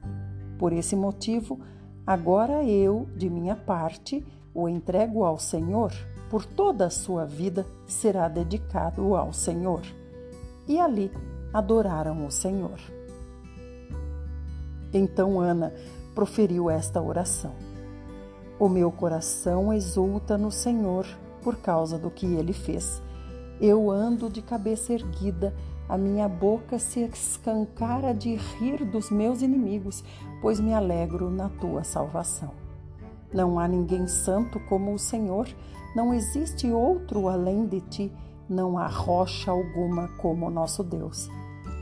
Por 0.59 0.73
esse 0.73 0.97
motivo, 0.97 1.61
agora 2.07 2.65
eu, 2.65 3.09
de 3.17 3.29
minha 3.29 3.57
parte, 3.57 4.25
o 4.55 4.69
entrego 4.69 5.25
ao 5.25 5.39
Senhor, 5.39 5.93
por 6.31 6.45
toda 6.45 6.87
a 6.87 6.91
sua 6.91 7.25
vida 7.25 7.67
será 7.87 8.29
dedicado 8.29 9.15
ao 9.15 9.33
Senhor. 9.33 9.83
E 10.67 10.81
ali 10.81 11.11
adoraram 11.53 12.27
o 12.27 12.31
Senhor. 12.31 12.81
Então 14.93 15.39
Ana 15.39 15.73
proferiu 16.15 16.71
esta 16.71 17.01
oração: 17.01 17.53
O 18.59 18.69
meu 18.69 18.91
coração 18.91 19.73
exulta 19.73 20.39
no 20.39 20.51
Senhor 20.51 21.07
por 21.43 21.57
causa 21.57 21.99
do 21.99 22.11
que 22.11 22.27
ele 22.27 22.53
fez. 22.53 23.03
Eu 23.61 23.91
ando 23.91 24.29
de 24.29 24.43
cabeça 24.43 24.93
erguida, 24.93 25.55
a 25.89 25.97
minha 25.97 26.29
boca 26.29 26.79
se 26.79 27.01
escancara 27.01 28.13
de 28.13 28.35
rir 28.35 28.85
dos 28.85 29.11
meus 29.11 29.41
inimigos, 29.41 30.03
pois 30.43 30.61
me 30.61 30.75
alegro 30.75 31.31
na 31.31 31.49
tua 31.49 31.85
salvação. 31.85 32.51
Não 33.33 33.59
há 33.59 33.67
ninguém 33.67 34.07
santo 34.07 34.61
como 34.69 34.93
o 34.93 34.99
Senhor, 34.99 35.49
não 35.95 36.13
existe 36.13 36.71
outro 36.71 37.29
além 37.29 37.67
de 37.67 37.81
ti, 37.81 38.13
não 38.49 38.77
há 38.79 38.87
rocha 38.87 39.51
alguma 39.51 40.09
como 40.19 40.51
nosso 40.51 40.83
Deus. 40.85 41.29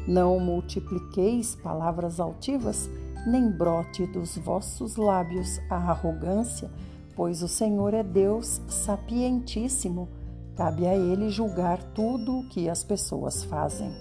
Não 0.06 0.38
multipliqueis 0.38 1.54
palavras 1.56 2.20
altivas, 2.20 2.88
nem 3.26 3.50
brote 3.50 4.06
dos 4.06 4.36
vossos 4.36 4.96
lábios 4.96 5.58
a 5.70 5.76
arrogância, 5.76 6.70
pois 7.16 7.42
o 7.42 7.48
Senhor 7.48 7.94
é 7.94 8.02
Deus 8.02 8.60
sapientíssimo, 8.68 10.08
cabe 10.56 10.86
a 10.86 10.94
Ele 10.94 11.30
julgar 11.30 11.82
tudo 11.94 12.38
o 12.38 12.48
que 12.48 12.68
as 12.68 12.82
pessoas 12.82 13.44
fazem. 13.44 13.92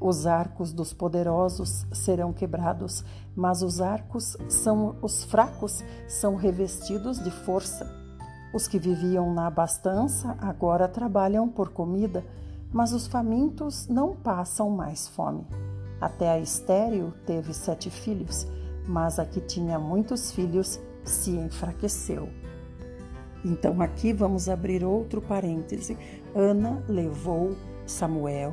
Os 0.00 0.26
arcos 0.26 0.72
dos 0.72 0.92
poderosos 0.92 1.84
serão 1.92 2.32
quebrados, 2.32 3.04
mas 3.34 3.62
os 3.62 3.80
arcos 3.80 4.36
são 4.48 4.96
os 5.02 5.24
fracos 5.24 5.82
são 6.06 6.36
revestidos 6.36 7.18
de 7.22 7.30
força. 7.30 7.86
Os 8.54 8.68
que 8.68 8.78
viviam 8.78 9.34
na 9.34 9.48
abastança 9.48 10.36
agora 10.40 10.88
trabalham 10.88 11.48
por 11.48 11.70
comida, 11.70 12.24
mas 12.72 12.92
os 12.92 13.06
famintos 13.06 13.88
não 13.88 14.14
passam 14.14 14.70
mais 14.70 15.08
fome. 15.08 15.46
Até 16.00 16.30
a 16.30 16.38
estéril 16.38 17.12
teve 17.26 17.52
sete 17.52 17.90
filhos, 17.90 18.46
mas 18.86 19.18
a 19.18 19.24
que 19.24 19.40
tinha 19.40 19.78
muitos 19.78 20.30
filhos 20.30 20.78
se 21.04 21.32
enfraqueceu. 21.32 22.28
Então 23.44 23.80
aqui 23.80 24.12
vamos 24.12 24.48
abrir 24.48 24.84
outro 24.84 25.20
parêntese. 25.20 25.96
Ana 26.34 26.82
levou 26.88 27.56
Samuel 27.86 28.52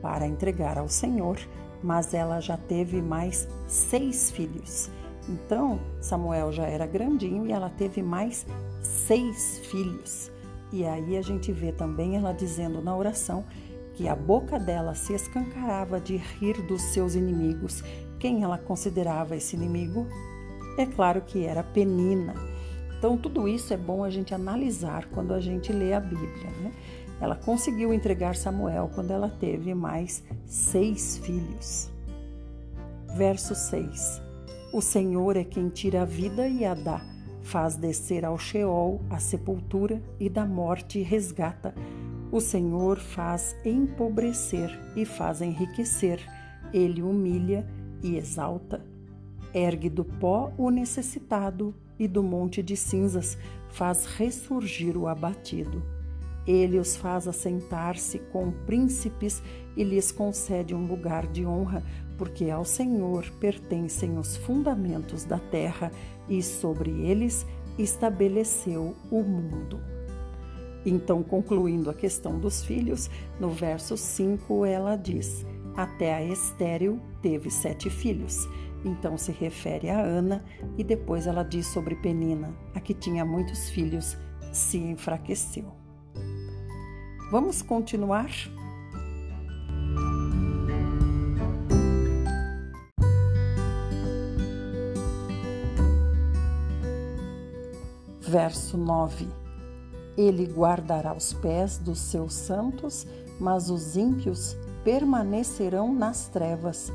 para 0.00 0.26
entregar 0.26 0.78
ao 0.78 0.88
Senhor, 0.88 1.38
mas 1.82 2.14
ela 2.14 2.40
já 2.40 2.56
teve 2.56 3.02
mais 3.02 3.48
seis 3.66 4.30
filhos. 4.30 4.90
Então 5.28 5.80
Samuel 6.00 6.52
já 6.52 6.64
era 6.64 6.86
grandinho 6.86 7.46
e 7.46 7.52
ela 7.52 7.70
teve 7.70 8.02
mais 8.02 8.46
seis 8.80 9.58
filhos. 9.70 10.30
E 10.72 10.84
aí 10.84 11.16
a 11.16 11.22
gente 11.22 11.52
vê 11.52 11.72
também 11.72 12.16
ela 12.16 12.32
dizendo 12.32 12.82
na 12.82 12.96
oração 12.96 13.44
que 13.94 14.08
a 14.08 14.14
boca 14.14 14.58
dela 14.58 14.94
se 14.94 15.14
escancarava 15.14 15.98
de 15.98 16.16
rir 16.16 16.60
dos 16.66 16.82
seus 16.82 17.14
inimigos. 17.14 17.82
Quem 18.18 18.42
ela 18.42 18.58
considerava 18.58 19.36
esse 19.36 19.56
inimigo? 19.56 20.06
É 20.76 20.84
claro 20.84 21.22
que 21.22 21.44
era 21.44 21.62
Penina. 21.62 22.34
Então, 22.98 23.16
tudo 23.16 23.46
isso 23.46 23.72
é 23.74 23.76
bom 23.76 24.02
a 24.02 24.10
gente 24.10 24.34
analisar 24.34 25.06
quando 25.10 25.34
a 25.34 25.40
gente 25.40 25.72
lê 25.72 25.92
a 25.92 26.00
Bíblia. 26.00 26.50
Né? 26.62 26.72
Ela 27.20 27.34
conseguiu 27.34 27.92
entregar 27.92 28.36
Samuel 28.36 28.90
quando 28.94 29.10
ela 29.10 29.28
teve 29.28 29.74
mais 29.74 30.22
seis 30.44 31.18
filhos. 31.18 31.90
Verso 33.16 33.54
6: 33.54 34.22
O 34.72 34.82
Senhor 34.82 35.36
é 35.36 35.44
quem 35.44 35.68
tira 35.68 36.02
a 36.02 36.04
vida 36.04 36.46
e 36.46 36.64
a 36.64 36.74
dá, 36.74 37.00
faz 37.42 37.76
descer 37.76 38.24
ao 38.24 38.38
Sheol 38.38 39.00
a 39.08 39.18
sepultura 39.18 40.02
e 40.20 40.28
da 40.28 40.44
morte 40.44 41.00
resgata. 41.00 41.74
O 42.30 42.40
Senhor 42.40 42.98
faz 42.98 43.56
empobrecer 43.64 44.68
e 44.94 45.04
faz 45.04 45.40
enriquecer, 45.40 46.20
ele 46.72 47.02
humilha 47.02 47.66
e 48.02 48.16
exalta. 48.16 48.84
Ergue 49.56 49.88
do 49.88 50.04
pó 50.04 50.52
o 50.58 50.68
necessitado 50.68 51.74
e 51.98 52.06
do 52.06 52.22
monte 52.22 52.62
de 52.62 52.76
cinzas 52.76 53.38
faz 53.70 54.04
ressurgir 54.04 54.98
o 54.98 55.08
abatido. 55.08 55.82
Ele 56.46 56.78
os 56.78 56.94
faz 56.94 57.26
assentar-se 57.26 58.18
com 58.18 58.52
príncipes 58.52 59.42
e 59.74 59.82
lhes 59.82 60.12
concede 60.12 60.74
um 60.74 60.86
lugar 60.86 61.26
de 61.26 61.46
honra, 61.46 61.82
porque 62.18 62.50
ao 62.50 62.66
Senhor 62.66 63.30
pertencem 63.40 64.18
os 64.18 64.36
fundamentos 64.36 65.24
da 65.24 65.38
terra 65.38 65.90
e 66.28 66.42
sobre 66.42 66.90
eles 66.90 67.46
estabeleceu 67.78 68.94
o 69.10 69.22
mundo. 69.22 69.80
Então, 70.84 71.22
concluindo 71.22 71.88
a 71.88 71.94
questão 71.94 72.38
dos 72.38 72.62
filhos, 72.62 73.08
no 73.40 73.48
verso 73.48 73.96
5 73.96 74.66
ela 74.66 74.96
diz: 74.96 75.46
Até 75.74 76.14
a 76.14 76.22
estéril 76.22 77.00
teve 77.22 77.50
sete 77.50 77.88
filhos 77.88 78.46
então 78.84 79.16
se 79.16 79.32
refere 79.32 79.90
a 79.90 80.00
Ana 80.00 80.44
e 80.76 80.84
depois 80.84 81.26
ela 81.26 81.42
diz 81.42 81.66
sobre 81.66 81.96
Penina, 81.96 82.54
a 82.74 82.80
que 82.80 82.94
tinha 82.94 83.24
muitos 83.24 83.68
filhos, 83.70 84.16
se 84.52 84.78
enfraqueceu. 84.78 85.72
Vamos 87.30 87.62
continuar? 87.62 88.30
Verso 98.20 98.76
9: 98.76 99.28
Ele 100.16 100.46
guardará 100.46 101.14
os 101.14 101.32
pés 101.32 101.78
dos 101.78 101.98
seus 101.98 102.34
santos, 102.34 103.06
mas 103.40 103.70
os 103.70 103.96
ímpios 103.96 104.56
permanecerão 104.84 105.92
nas 105.92 106.28
trevas 106.28 106.92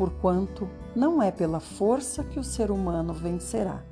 porquanto 0.00 0.66
não 0.94 1.22
é 1.22 1.30
pela 1.30 1.60
força 1.60 2.24
que 2.24 2.38
o 2.38 2.44
ser 2.44 2.70
humano 2.70 3.12
vencerá. 3.12 3.82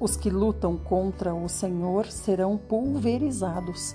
Os 0.00 0.16
que 0.16 0.30
lutam 0.30 0.76
contra 0.76 1.34
o 1.34 1.48
Senhor 1.48 2.06
serão 2.06 2.58
pulverizados. 2.58 3.94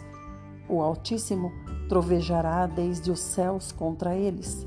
O 0.70 0.82
Altíssimo 0.82 1.52
trovejará 1.90 2.66
desde 2.66 3.12
os 3.12 3.20
céus 3.20 3.72
contra 3.72 4.16
eles, 4.16 4.66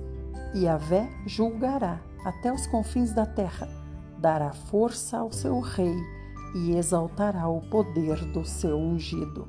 e 0.54 0.68
a 0.68 0.76
Vé 0.76 1.08
julgará 1.26 2.00
até 2.24 2.52
os 2.52 2.66
confins 2.66 3.12
da 3.12 3.24
terra, 3.24 3.68
dará 4.18 4.52
força 4.52 5.18
ao 5.18 5.32
seu 5.32 5.60
rei 5.60 5.96
e 6.54 6.76
exaltará 6.76 7.48
o 7.48 7.60
poder 7.60 8.24
do 8.32 8.44
seu 8.44 8.76
ungido. 8.76 9.48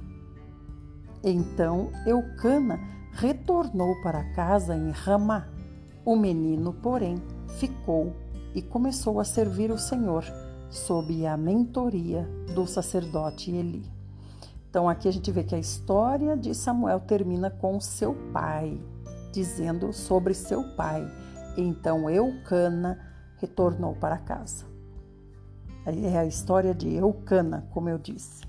Então 1.23 1.91
Eucana 2.05 2.79
retornou 3.11 4.01
para 4.01 4.23
casa 4.33 4.75
em 4.75 4.91
Ramá 4.91 5.47
o 6.05 6.15
menino, 6.15 6.73
porém, 6.73 7.15
ficou 7.57 8.13
e 8.53 8.61
começou 8.61 9.19
a 9.19 9.23
servir 9.23 9.71
o 9.71 9.77
Senhor 9.77 10.23
sob 10.69 11.25
a 11.25 11.35
mentoria 11.35 12.27
do 12.53 12.65
sacerdote 12.65 13.51
Eli. 13.51 13.83
Então 14.69 14.87
aqui 14.87 15.07
a 15.07 15.11
gente 15.11 15.31
vê 15.31 15.43
que 15.43 15.53
a 15.53 15.59
história 15.59 16.37
de 16.37 16.55
Samuel 16.55 17.01
termina 17.01 17.49
com 17.49 17.79
seu 17.79 18.13
pai, 18.31 18.79
dizendo 19.31 19.91
sobre 19.91 20.33
seu 20.33 20.63
pai. 20.75 21.05
Então 21.57 22.09
Eucana 22.09 22.99
retornou 23.37 23.95
para 23.95 24.17
casa. 24.17 24.65
É 25.85 26.17
a 26.17 26.25
história 26.25 26.73
de 26.73 26.93
Eucana, 26.93 27.67
como 27.71 27.89
eu 27.89 27.97
disse. 27.97 28.43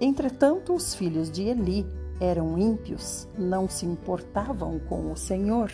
Entretanto, 0.00 0.74
os 0.74 0.94
filhos 0.94 1.30
de 1.30 1.42
Eli 1.42 1.84
eram 2.20 2.58
ímpios, 2.58 3.26
não 3.36 3.68
se 3.68 3.86
importavam 3.86 4.78
com 4.78 5.10
o 5.10 5.16
Senhor, 5.16 5.72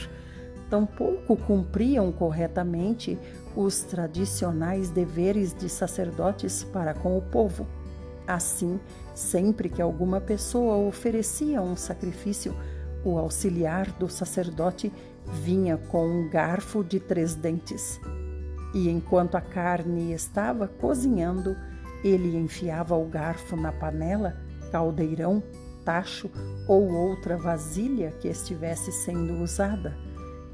tampouco 0.74 1.36
cumpriam 1.36 2.10
corretamente 2.10 3.16
os 3.54 3.82
tradicionais 3.82 4.90
deveres 4.90 5.54
de 5.54 5.68
sacerdotes 5.68 6.64
para 6.64 6.92
com 6.92 7.16
o 7.16 7.22
povo. 7.22 7.64
Assim, 8.26 8.80
sempre 9.14 9.68
que 9.68 9.80
alguma 9.80 10.20
pessoa 10.20 10.76
oferecia 10.76 11.62
um 11.62 11.76
sacrifício, 11.76 12.52
o 13.04 13.16
auxiliar 13.16 13.92
do 13.92 14.08
sacerdote 14.08 14.92
vinha 15.44 15.76
com 15.76 16.04
um 16.04 16.28
garfo 16.28 16.82
de 16.82 16.98
três 16.98 17.36
dentes. 17.36 18.00
E 18.74 18.88
enquanto 18.88 19.36
a 19.36 19.40
carne 19.40 20.12
estava 20.12 20.66
cozinhando, 20.66 21.56
ele 22.02 22.36
enfiava 22.36 22.96
o 22.96 23.04
garfo 23.04 23.54
na 23.54 23.70
panela, 23.70 24.36
caldeirão 24.72 25.40
tacho 25.84 26.28
ou 26.66 26.90
outra 26.90 27.36
vasilha 27.36 28.10
que 28.18 28.26
estivesse 28.26 28.90
sendo 28.90 29.40
usada 29.40 29.94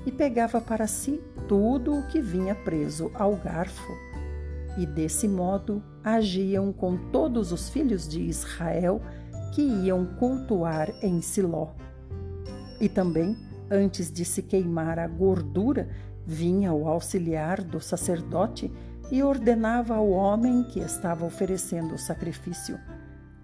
e 0.06 0.12
pegava 0.12 0.60
para 0.60 0.86
si 0.86 1.20
tudo 1.48 1.94
o 1.94 2.06
que 2.06 2.20
vinha 2.20 2.54
preso 2.54 3.10
ao 3.14 3.36
garfo. 3.36 3.92
E 4.78 4.86
desse 4.86 5.28
modo 5.28 5.82
agiam 6.02 6.72
com 6.72 6.96
todos 7.10 7.52
os 7.52 7.68
filhos 7.68 8.08
de 8.08 8.22
Israel 8.22 9.00
que 9.54 9.62
iam 9.62 10.06
cultuar 10.18 10.90
em 11.02 11.20
Siló. 11.20 11.68
E 12.80 12.88
também, 12.88 13.36
antes 13.70 14.10
de 14.10 14.24
se 14.24 14.42
queimar 14.42 14.98
a 14.98 15.06
gordura, 15.06 15.88
vinha 16.24 16.72
o 16.72 16.88
auxiliar 16.88 17.62
do 17.62 17.80
sacerdote 17.80 18.72
e 19.10 19.22
ordenava 19.22 19.96
ao 19.96 20.08
homem 20.10 20.62
que 20.62 20.78
estava 20.78 21.26
oferecendo 21.26 21.94
o 21.94 21.98
sacrifício: 21.98 22.78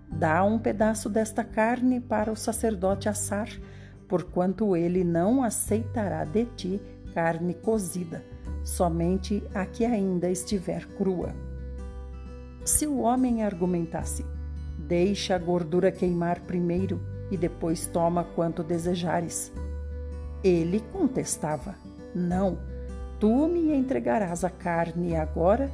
Dá 0.08 0.44
um 0.44 0.58
pedaço 0.58 1.08
desta 1.08 1.42
carne 1.42 2.00
para 2.00 2.30
o 2.30 2.36
sacerdote 2.36 3.08
assar, 3.08 3.48
porquanto 4.08 4.76
ele 4.76 5.04
não 5.04 5.42
aceitará 5.42 6.24
de 6.24 6.44
ti 6.44 6.80
carne 7.14 7.54
cozida, 7.54 8.24
somente 8.62 9.42
a 9.54 9.64
que 9.64 9.84
ainda 9.84 10.30
estiver 10.30 10.86
crua. 10.96 11.34
Se 12.64 12.86
o 12.86 12.98
homem 12.98 13.42
argumentasse, 13.42 14.24
deixa 14.78 15.34
a 15.34 15.38
gordura 15.38 15.90
queimar 15.90 16.40
primeiro 16.40 17.00
e 17.30 17.36
depois 17.36 17.86
toma 17.86 18.24
quanto 18.24 18.62
desejares. 18.62 19.52
Ele 20.42 20.80
contestava: 20.92 21.74
Não, 22.14 22.58
tu 23.18 23.48
me 23.48 23.72
entregarás 23.72 24.44
a 24.44 24.50
carne 24.50 25.16
agora, 25.16 25.70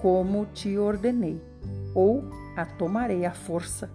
como 0.00 0.46
te 0.46 0.76
ordenei, 0.76 1.40
ou 1.94 2.24
a 2.56 2.64
tomarei 2.66 3.24
à 3.24 3.32
força. 3.32 3.90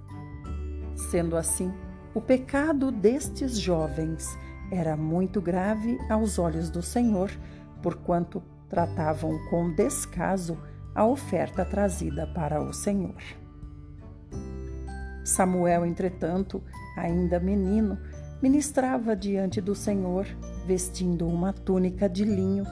Sendo 0.95 1.37
assim, 1.37 1.71
o 2.17 2.21
pecado 2.21 2.91
destes 2.91 3.59
jovens 3.59 4.35
era 4.71 4.97
muito 4.97 5.39
grave 5.39 5.99
aos 6.09 6.39
olhos 6.39 6.67
do 6.67 6.81
Senhor, 6.81 7.29
porquanto 7.79 8.41
tratavam 8.67 9.37
com 9.51 9.71
descaso 9.75 10.57
a 10.95 11.05
oferta 11.05 11.63
trazida 11.63 12.25
para 12.25 12.59
o 12.59 12.73
Senhor. 12.73 13.21
Samuel, 15.23 15.85
entretanto, 15.85 16.63
ainda 16.97 17.39
menino, 17.39 17.99
ministrava 18.41 19.15
diante 19.15 19.61
do 19.61 19.75
Senhor, 19.75 20.25
vestindo 20.65 21.27
uma 21.27 21.53
túnica 21.53 22.09
de 22.09 22.25
linho. 22.25 22.65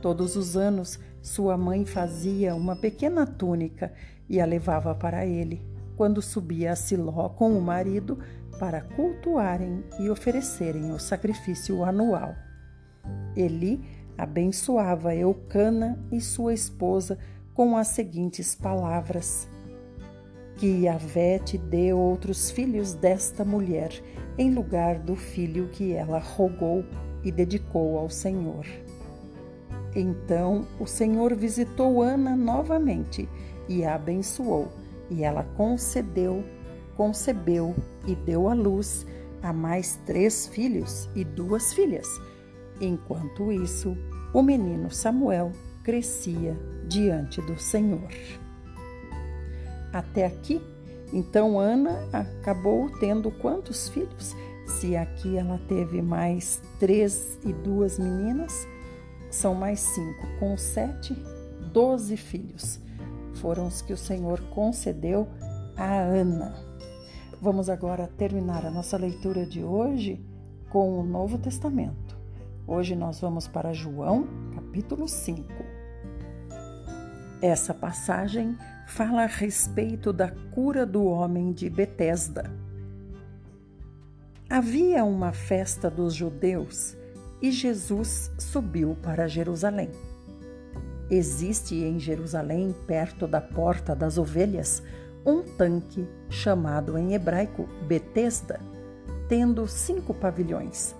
Todos 0.00 0.36
os 0.36 0.56
anos, 0.56 0.96
sua 1.20 1.58
mãe 1.58 1.84
fazia 1.84 2.54
uma 2.54 2.76
pequena 2.76 3.26
túnica 3.26 3.92
e 4.28 4.40
a 4.40 4.46
levava 4.46 4.94
para 4.94 5.26
ele, 5.26 5.60
quando 6.00 6.22
subia 6.22 6.72
a 6.72 6.76
Siló 6.76 7.28
com 7.28 7.52
o 7.52 7.60
marido 7.60 8.18
para 8.58 8.80
cultuarem 8.80 9.84
e 9.98 10.08
oferecerem 10.08 10.92
o 10.92 10.98
sacrifício 10.98 11.84
anual. 11.84 12.34
Eli 13.36 13.84
abençoava 14.16 15.14
Eucana 15.14 16.02
e 16.10 16.18
sua 16.18 16.54
esposa 16.54 17.18
com 17.52 17.76
as 17.76 17.88
seguintes 17.88 18.54
palavras: 18.54 19.46
Que 20.56 20.84
Yahvé 20.84 21.38
te 21.38 21.58
dê 21.58 21.92
outros 21.92 22.50
filhos 22.50 22.94
desta 22.94 23.44
mulher, 23.44 23.92
em 24.38 24.54
lugar 24.54 25.00
do 25.00 25.14
filho 25.14 25.68
que 25.68 25.92
ela 25.92 26.18
rogou 26.18 26.82
e 27.22 27.30
dedicou 27.30 27.98
ao 27.98 28.08
Senhor. 28.08 28.64
Então 29.94 30.66
o 30.80 30.86
Senhor 30.86 31.34
visitou 31.34 32.00
Ana 32.00 32.34
novamente 32.34 33.28
e 33.68 33.84
a 33.84 33.96
abençoou, 33.96 34.79
e 35.10 35.24
ela 35.24 35.44
concedeu, 35.56 36.44
concebeu 36.96 37.74
e 38.06 38.14
deu 38.14 38.48
à 38.48 38.54
luz 38.54 39.06
a 39.42 39.52
mais 39.52 39.98
três 40.06 40.46
filhos 40.46 41.08
e 41.14 41.24
duas 41.24 41.72
filhas. 41.72 42.06
Enquanto 42.80 43.50
isso, 43.50 43.96
o 44.32 44.42
menino 44.42 44.90
Samuel 44.90 45.52
crescia 45.82 46.56
diante 46.86 47.40
do 47.42 47.58
Senhor. 47.58 48.08
até 49.92 50.26
aqui? 50.26 50.60
Então 51.12 51.58
Ana 51.58 52.08
acabou 52.12 52.88
tendo 53.00 53.30
quantos 53.30 53.88
filhos? 53.88 54.36
Se 54.66 54.96
aqui 54.96 55.36
ela 55.36 55.60
teve 55.66 56.00
mais 56.00 56.62
três 56.78 57.38
e 57.44 57.52
duas 57.52 57.98
meninas, 57.98 58.66
são 59.28 59.54
mais 59.54 59.80
cinco. 59.80 60.28
Com 60.38 60.56
sete, 60.56 61.14
doze 61.72 62.16
filhos. 62.16 62.78
Foram 63.40 63.66
os 63.66 63.80
que 63.80 63.92
o 63.92 63.96
Senhor 63.96 64.38
concedeu 64.50 65.26
a 65.74 65.98
Ana. 65.98 66.54
Vamos 67.40 67.70
agora 67.70 68.06
terminar 68.06 68.66
a 68.66 68.70
nossa 68.70 68.98
leitura 68.98 69.46
de 69.46 69.64
hoje 69.64 70.22
com 70.68 70.98
o 70.98 71.02
Novo 71.02 71.38
Testamento. 71.38 72.18
Hoje 72.66 72.94
nós 72.94 73.18
vamos 73.18 73.48
para 73.48 73.72
João, 73.72 74.28
capítulo 74.54 75.08
5. 75.08 75.48
Essa 77.40 77.72
passagem 77.72 78.58
fala 78.86 79.22
a 79.22 79.26
respeito 79.26 80.12
da 80.12 80.28
cura 80.28 80.84
do 80.84 81.04
homem 81.04 81.50
de 81.50 81.70
Betesda. 81.70 82.44
Havia 84.50 85.02
uma 85.02 85.32
festa 85.32 85.90
dos 85.90 86.12
judeus 86.12 86.94
e 87.40 87.50
Jesus 87.50 88.30
subiu 88.38 88.98
para 89.02 89.26
Jerusalém. 89.26 89.88
Existe 91.10 91.74
em 91.74 91.98
Jerusalém, 91.98 92.74
perto 92.86 93.26
da 93.26 93.40
Porta 93.40 93.96
das 93.96 94.16
Ovelhas, 94.16 94.82
um 95.26 95.42
tanque 95.42 96.06
chamado 96.28 96.96
em 96.96 97.14
hebraico 97.14 97.68
Betesda, 97.86 98.60
tendo 99.28 99.66
cinco 99.66 100.14
pavilhões. 100.14 100.94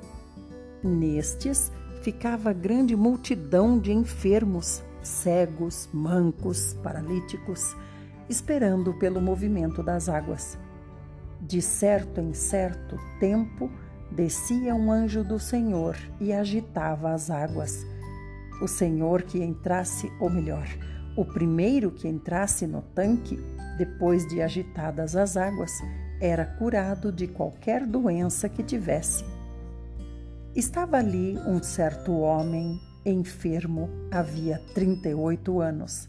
Nestes 0.83 1.71
ficava 2.03 2.53
grande 2.53 2.97
multidão 2.97 3.79
de 3.79 3.93
enfermos, 3.93 4.83
cegos, 5.03 5.89
mancos, 5.93 6.75
paralíticos, 6.83 7.77
esperando 8.29 8.95
pelo 8.95 9.21
movimento 9.21 9.83
das 9.83 10.09
águas. 10.09 10.59
De 11.41 11.63
certo 11.63 12.21
em 12.21 12.35
certo 12.35 12.97
tempo 13.19 13.71
descia 14.11 14.75
um 14.75 14.91
anjo 14.91 15.23
do 15.23 15.39
Senhor 15.39 15.97
e 16.21 16.33
agitava 16.33 17.13
as 17.13 17.31
águas. 17.31 17.87
O 18.61 18.69
Senhor 18.69 19.23
que 19.23 19.43
entrasse, 19.43 20.13
ou 20.21 20.29
melhor, 20.29 20.67
o 21.17 21.25
primeiro 21.25 21.91
que 21.91 22.07
entrasse 22.07 22.67
no 22.67 22.83
tanque, 22.83 23.39
depois 23.79 24.27
de 24.27 24.43
agitadas 24.43 25.17
as 25.17 25.37
águas, 25.37 25.73
era 26.21 26.45
curado 26.45 27.11
de 27.11 27.27
qualquer 27.27 27.87
doença 27.87 28.49
que 28.49 28.63
tivesse. 28.63 29.25
Estava 30.55 30.99
ali 30.99 31.39
um 31.47 31.63
certo 31.63 32.13
homem 32.13 32.79
enfermo 33.05 33.89
havia 34.11 34.59
38 34.75 35.61
anos. 35.61 36.09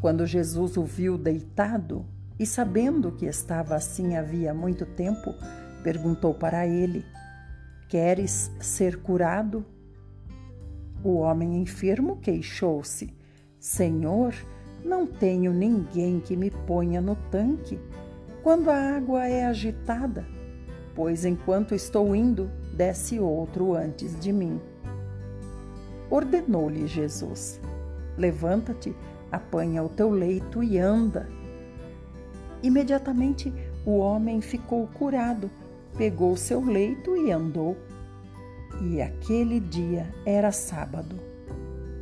Quando 0.00 0.26
Jesus 0.26 0.76
o 0.76 0.84
viu 0.84 1.16
deitado 1.16 2.04
e 2.38 2.44
sabendo 2.44 3.12
que 3.12 3.24
estava 3.24 3.74
assim 3.74 4.16
havia 4.16 4.52
muito 4.52 4.84
tempo, 4.84 5.34
perguntou 5.82 6.34
para 6.34 6.66
ele: 6.66 7.04
Queres 7.88 8.50
ser 8.60 9.00
curado? 9.00 9.64
O 11.06 11.18
homem 11.18 11.62
enfermo 11.62 12.16
queixou-se: 12.16 13.14
Senhor, 13.60 14.34
não 14.84 15.06
tenho 15.06 15.52
ninguém 15.52 16.18
que 16.18 16.36
me 16.36 16.50
ponha 16.50 17.00
no 17.00 17.14
tanque 17.30 17.78
quando 18.42 18.70
a 18.70 18.96
água 18.96 19.24
é 19.28 19.44
agitada, 19.44 20.26
pois 20.96 21.24
enquanto 21.24 21.76
estou 21.76 22.16
indo, 22.16 22.50
desce 22.74 23.20
outro 23.20 23.72
antes 23.72 24.18
de 24.18 24.32
mim. 24.32 24.60
Ordenou-lhe 26.10 26.88
Jesus: 26.88 27.60
Levanta-te, 28.18 28.92
apanha 29.30 29.84
o 29.84 29.88
teu 29.88 30.10
leito 30.10 30.60
e 30.60 30.76
anda. 30.76 31.28
Imediatamente 32.64 33.54
o 33.84 33.98
homem 33.98 34.40
ficou 34.40 34.88
curado, 34.88 35.48
pegou 35.96 36.36
seu 36.36 36.60
leito 36.64 37.16
e 37.16 37.30
andou. 37.30 37.76
E 38.82 39.00
aquele 39.00 39.58
dia 39.58 40.12
era 40.24 40.52
sábado. 40.52 41.16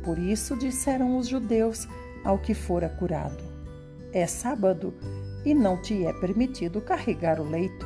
Por 0.03 0.19
isso 0.19 0.55
disseram 0.57 1.17
os 1.17 1.27
judeus 1.27 1.87
ao 2.23 2.37
que 2.37 2.53
fora 2.53 2.89
curado: 2.89 3.43
É 4.11 4.27
sábado 4.27 4.93
e 5.45 5.53
não 5.53 5.81
te 5.81 6.05
é 6.05 6.13
permitido 6.13 6.81
carregar 6.81 7.39
o 7.39 7.49
leito. 7.49 7.85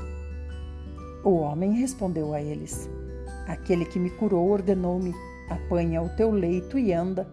O 1.23 1.35
homem 1.35 1.73
respondeu 1.73 2.33
a 2.33 2.41
eles: 2.41 2.89
Aquele 3.47 3.85
que 3.85 3.99
me 3.99 4.09
curou 4.09 4.49
ordenou-me 4.49 5.13
apanha 5.49 6.01
o 6.01 6.09
teu 6.09 6.31
leito 6.31 6.77
e 6.77 6.93
anda. 6.93 7.27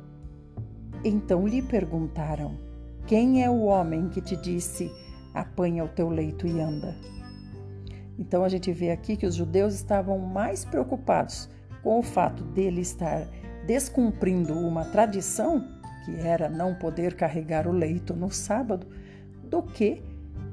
Então 1.04 1.46
lhe 1.46 1.62
perguntaram: 1.62 2.56
Quem 3.06 3.44
é 3.44 3.50
o 3.50 3.62
homem 3.64 4.08
que 4.08 4.20
te 4.20 4.36
disse, 4.36 4.90
apanha 5.32 5.84
o 5.84 5.88
teu 5.88 6.08
leito 6.08 6.46
e 6.46 6.60
anda? 6.60 6.96
Então 8.18 8.44
a 8.44 8.48
gente 8.48 8.72
vê 8.72 8.90
aqui 8.90 9.16
que 9.16 9.26
os 9.26 9.34
judeus 9.34 9.74
estavam 9.74 10.18
mais 10.18 10.64
preocupados 10.64 11.48
com 11.82 11.98
o 11.98 12.02
fato 12.02 12.42
dele 12.42 12.80
estar 12.80 13.26
descumprindo 13.66 14.54
uma 14.54 14.84
tradição, 14.84 15.66
que 16.04 16.16
era 16.16 16.48
não 16.48 16.74
poder 16.74 17.14
carregar 17.14 17.66
o 17.66 17.72
leito 17.72 18.14
no 18.14 18.30
sábado, 18.30 18.86
do 19.44 19.62
que 19.62 20.02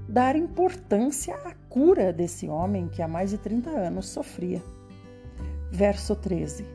dar 0.08 0.36
importância 0.36 1.36
à 1.36 1.54
cura 1.70 2.12
desse 2.12 2.48
homem 2.48 2.88
que 2.88 3.02
há 3.02 3.08
mais 3.08 3.30
de 3.30 3.38
30 3.38 3.70
anos 3.70 4.08
sofria. 4.08 4.62
Verso 5.72 6.16
13. 6.16 6.66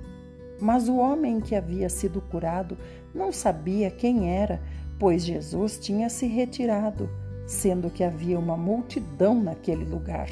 Mas 0.60 0.88
o 0.88 0.96
homem 0.96 1.40
que 1.40 1.54
havia 1.54 1.88
sido 1.88 2.20
curado 2.20 2.76
não 3.14 3.30
sabia 3.30 3.90
quem 3.90 4.30
era, 4.36 4.60
pois 4.98 5.24
Jesus 5.24 5.78
tinha 5.78 6.08
se 6.08 6.26
retirado, 6.26 7.08
sendo 7.46 7.90
que 7.90 8.02
havia 8.02 8.38
uma 8.38 8.56
multidão 8.56 9.40
naquele 9.40 9.84
lugar. 9.84 10.28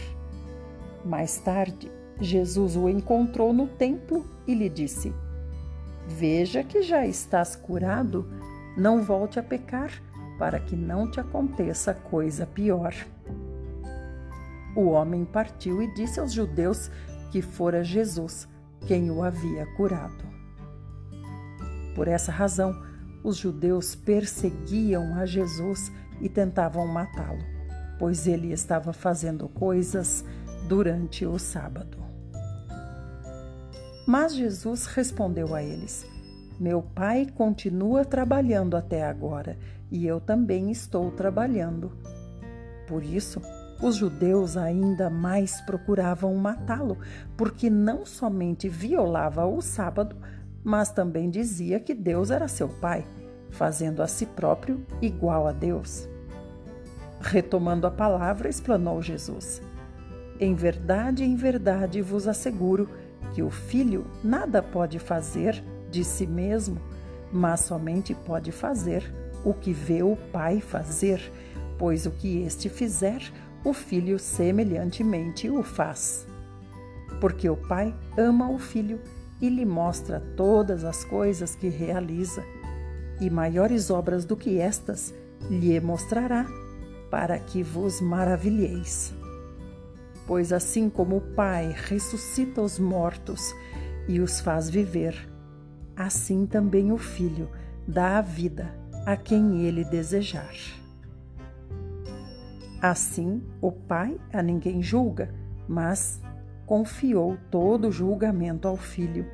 Mais 1.06 1.38
tarde, 1.38 1.88
Jesus 2.20 2.74
o 2.74 2.88
encontrou 2.88 3.52
no 3.52 3.68
templo 3.68 4.26
e 4.44 4.52
lhe 4.52 4.68
disse: 4.68 5.14
Veja 6.08 6.64
que 6.64 6.82
já 6.82 7.06
estás 7.06 7.54
curado, 7.54 8.28
não 8.76 9.04
volte 9.04 9.38
a 9.38 9.42
pecar, 9.42 10.02
para 10.36 10.58
que 10.58 10.74
não 10.74 11.08
te 11.08 11.20
aconteça 11.20 11.94
coisa 11.94 12.44
pior. 12.44 12.92
O 14.74 14.86
homem 14.86 15.24
partiu 15.24 15.80
e 15.80 15.94
disse 15.94 16.18
aos 16.18 16.32
judeus 16.32 16.90
que 17.30 17.40
fora 17.40 17.84
Jesus 17.84 18.48
quem 18.88 19.08
o 19.08 19.22
havia 19.22 19.64
curado. 19.76 20.24
Por 21.94 22.08
essa 22.08 22.32
razão, 22.32 22.74
os 23.22 23.36
judeus 23.36 23.94
perseguiam 23.94 25.14
a 25.14 25.24
Jesus 25.24 25.92
e 26.20 26.28
tentavam 26.28 26.84
matá-lo, 26.88 27.44
pois 27.96 28.26
ele 28.26 28.52
estava 28.52 28.92
fazendo 28.92 29.48
coisas 29.48 30.24
durante 30.66 31.24
o 31.24 31.38
sábado. 31.38 31.98
Mas 34.06 34.34
Jesus 34.34 34.86
respondeu 34.86 35.54
a 35.54 35.62
eles: 35.62 36.06
Meu 36.58 36.82
pai 36.82 37.26
continua 37.34 38.04
trabalhando 38.04 38.76
até 38.76 39.04
agora 39.04 39.58
e 39.90 40.06
eu 40.06 40.20
também 40.20 40.70
estou 40.70 41.10
trabalhando. 41.10 41.92
Por 42.86 43.02
isso, 43.02 43.42
os 43.82 43.96
judeus 43.96 44.56
ainda 44.56 45.10
mais 45.10 45.60
procuravam 45.60 46.34
matá-lo, 46.36 46.98
porque 47.36 47.68
não 47.68 48.06
somente 48.06 48.68
violava 48.68 49.44
o 49.44 49.60
sábado, 49.60 50.16
mas 50.64 50.90
também 50.90 51.28
dizia 51.28 51.78
que 51.78 51.94
Deus 51.94 52.30
era 52.30 52.48
seu 52.48 52.68
pai, 52.68 53.04
fazendo 53.50 54.02
a 54.02 54.06
si 54.06 54.24
próprio 54.24 54.84
igual 55.02 55.46
a 55.46 55.52
Deus. 55.52 56.08
Retomando 57.20 57.86
a 57.86 57.90
palavra, 57.90 58.48
explanou 58.48 59.02
Jesus: 59.02 59.60
Em 60.38 60.54
verdade, 60.54 61.24
em 61.24 61.34
verdade 61.34 62.02
vos 62.02 62.28
asseguro 62.28 62.88
que 63.34 63.42
o 63.42 63.50
filho 63.50 64.06
nada 64.22 64.62
pode 64.62 64.98
fazer 64.98 65.62
de 65.90 66.04
si 66.04 66.26
mesmo, 66.26 66.78
mas 67.32 67.60
somente 67.60 68.14
pode 68.14 68.52
fazer 68.52 69.12
o 69.44 69.54
que 69.54 69.72
vê 69.72 70.02
o 70.02 70.16
pai 70.32 70.60
fazer, 70.60 71.20
pois 71.78 72.04
o 72.04 72.10
que 72.10 72.42
este 72.42 72.68
fizer, 72.68 73.22
o 73.64 73.72
filho 73.72 74.18
semelhantemente 74.18 75.48
o 75.48 75.62
faz. 75.62 76.26
Porque 77.20 77.48
o 77.48 77.56
pai 77.56 77.94
ama 78.18 78.50
o 78.50 78.58
filho 78.58 79.00
e 79.40 79.48
lhe 79.48 79.64
mostra 79.64 80.20
todas 80.36 80.84
as 80.84 81.04
coisas 81.04 81.54
que 81.54 81.68
realiza, 81.68 82.44
e 83.20 83.30
maiores 83.30 83.88
obras 83.90 84.24
do 84.24 84.36
que 84.36 84.58
estas 84.58 85.14
lhe 85.48 85.80
mostrará, 85.80 86.46
para 87.10 87.38
que 87.38 87.62
vos 87.62 88.00
maravilheis. 88.00 89.15
Pois 90.26 90.52
assim 90.52 90.90
como 90.90 91.16
o 91.16 91.20
Pai 91.20 91.74
ressuscita 91.74 92.60
os 92.60 92.78
mortos 92.78 93.54
e 94.08 94.20
os 94.20 94.40
faz 94.40 94.68
viver, 94.68 95.28
assim 95.96 96.46
também 96.46 96.90
o 96.92 96.98
Filho 96.98 97.48
dá 97.86 98.18
a 98.18 98.20
vida 98.20 98.74
a 99.04 99.16
quem 99.16 99.62
ele 99.62 99.84
desejar. 99.84 100.54
Assim, 102.82 103.42
o 103.60 103.70
Pai 103.70 104.18
a 104.32 104.42
ninguém 104.42 104.82
julga, 104.82 105.32
mas 105.68 106.20
confiou 106.66 107.36
todo 107.50 107.88
o 107.88 107.92
julgamento 107.92 108.66
ao 108.66 108.76
Filho, 108.76 109.26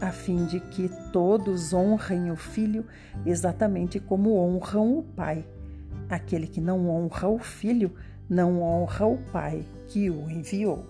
a 0.00 0.10
fim 0.10 0.46
de 0.46 0.58
que 0.58 0.90
todos 1.12 1.72
honrem 1.72 2.30
o 2.30 2.36
Filho 2.36 2.84
exatamente 3.24 4.00
como 4.00 4.36
honram 4.36 4.98
o 4.98 5.02
Pai, 5.02 5.46
Aquele 6.08 6.46
que 6.46 6.60
não 6.60 6.88
honra 6.88 7.28
o 7.28 7.38
filho, 7.38 7.92
não 8.28 8.62
honra 8.62 9.06
o 9.06 9.18
pai 9.32 9.64
que 9.94 10.10
o 10.10 10.28
enviou. 10.28 10.84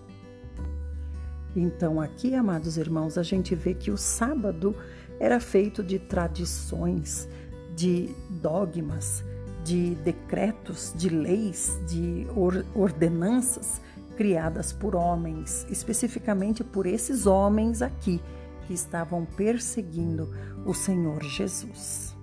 Então, 1.54 2.00
aqui, 2.00 2.34
amados 2.34 2.78
irmãos, 2.78 3.18
a 3.18 3.22
gente 3.22 3.54
vê 3.54 3.74
que 3.74 3.90
o 3.90 3.98
sábado 3.98 4.74
era 5.20 5.38
feito 5.38 5.82
de 5.82 5.98
tradições, 5.98 7.28
de 7.76 8.08
dogmas, 8.30 9.22
de 9.62 9.94
decretos, 9.96 10.94
de 10.96 11.10
leis, 11.10 11.78
de 11.86 12.26
ordenanças 12.74 13.78
criadas 14.16 14.72
por 14.72 14.96
homens, 14.96 15.66
especificamente 15.68 16.64
por 16.64 16.86
esses 16.86 17.26
homens 17.26 17.82
aqui 17.82 18.22
que 18.66 18.72
estavam 18.72 19.26
perseguindo 19.26 20.34
o 20.64 20.72
Senhor 20.72 21.22
Jesus. 21.22 22.16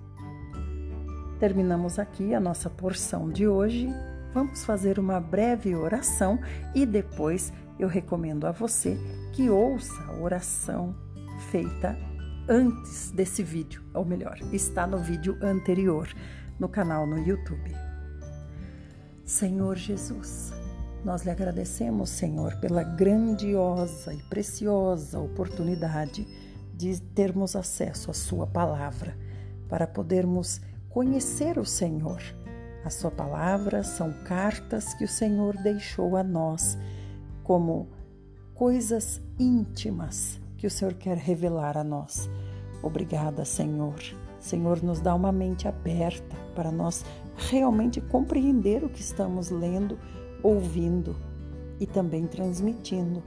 Terminamos 1.38 2.00
aqui 2.00 2.34
a 2.34 2.40
nossa 2.40 2.68
porção 2.68 3.30
de 3.30 3.46
hoje. 3.46 3.88
Vamos 4.34 4.64
fazer 4.64 4.98
uma 4.98 5.20
breve 5.20 5.74
oração 5.74 6.38
e 6.74 6.86
depois 6.86 7.52
eu 7.78 7.88
recomendo 7.88 8.46
a 8.46 8.52
você 8.52 8.98
que 9.32 9.50
ouça 9.50 10.02
a 10.04 10.14
oração 10.14 10.94
feita 11.50 11.96
antes 12.48 13.10
desse 13.10 13.42
vídeo, 13.42 13.82
ou 13.94 14.04
melhor, 14.04 14.38
está 14.52 14.86
no 14.86 14.98
vídeo 14.98 15.36
anterior 15.42 16.08
no 16.58 16.68
canal 16.68 17.06
no 17.06 17.18
YouTube. 17.18 17.74
Senhor 19.24 19.76
Jesus, 19.76 20.52
nós 21.04 21.22
lhe 21.22 21.30
agradecemos, 21.30 22.10
Senhor, 22.10 22.56
pela 22.56 22.82
grandiosa 22.82 24.14
e 24.14 24.22
preciosa 24.24 25.18
oportunidade 25.18 26.26
de 26.74 27.00
termos 27.00 27.54
acesso 27.56 28.10
à 28.10 28.14
Sua 28.14 28.46
palavra, 28.46 29.16
para 29.68 29.86
podermos 29.86 30.60
conhecer 30.90 31.58
o 31.58 31.64
Senhor. 31.64 32.22
A 32.84 32.90
Sua 32.90 33.10
palavra 33.10 33.84
são 33.84 34.12
cartas 34.24 34.92
que 34.94 35.04
o 35.04 35.08
Senhor 35.08 35.56
deixou 35.62 36.16
a 36.16 36.24
nós 36.24 36.76
como 37.44 37.88
coisas 38.54 39.20
íntimas 39.38 40.40
que 40.56 40.66
o 40.66 40.70
Senhor 40.70 40.94
quer 40.94 41.16
revelar 41.16 41.76
a 41.76 41.84
nós. 41.84 42.28
Obrigada, 42.82 43.44
Senhor. 43.44 43.94
Senhor, 44.40 44.82
nos 44.82 45.00
dá 45.00 45.14
uma 45.14 45.30
mente 45.30 45.68
aberta 45.68 46.36
para 46.56 46.72
nós 46.72 47.04
realmente 47.36 48.00
compreender 48.00 48.82
o 48.82 48.88
que 48.88 49.00
estamos 49.00 49.50
lendo, 49.50 49.96
ouvindo 50.42 51.16
e 51.78 51.86
também 51.86 52.26
transmitindo. 52.26 53.22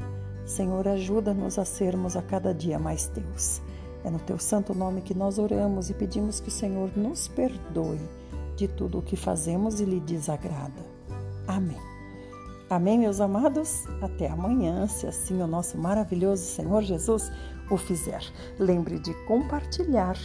Senhor, 0.45 0.85
ajuda-nos 0.87 1.57
a 1.57 1.63
sermos 1.63 2.17
a 2.17 2.21
cada 2.21 2.53
dia 2.53 2.77
mais 2.77 3.07
teus. 3.07 3.61
É 4.03 4.09
no 4.09 4.19
teu 4.19 4.37
santo 4.37 4.75
nome 4.75 5.01
que 5.01 5.13
nós 5.13 5.39
oramos 5.39 5.89
e 5.89 5.93
pedimos 5.93 6.41
que 6.41 6.49
o 6.49 6.51
Senhor 6.51 6.91
nos 6.95 7.29
perdoe 7.29 8.01
de 8.55 8.67
tudo 8.67 8.99
o 8.99 9.01
que 9.01 9.15
fazemos 9.15 9.79
e 9.79 9.85
lhe 9.85 9.99
desagrada. 9.99 10.85
Amém. 11.47 11.79
Amém, 12.69 12.97
meus 12.97 13.21
amados? 13.21 13.85
Até 14.01 14.27
amanhã, 14.29 14.87
se 14.87 15.05
assim 15.05 15.41
o 15.41 15.47
nosso 15.47 15.77
maravilhoso 15.77 16.43
Senhor 16.43 16.81
Jesus 16.81 17.31
o 17.69 17.77
fizer. 17.77 18.21
Lembre 18.59 18.99
de 18.99 19.13
compartilhar 19.25 20.17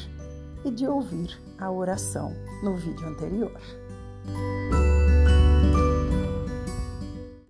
e 0.64 0.70
de 0.70 0.86
ouvir 0.86 1.38
a 1.58 1.70
oração 1.70 2.34
no 2.62 2.76
vídeo 2.76 3.06
anterior. 3.06 3.60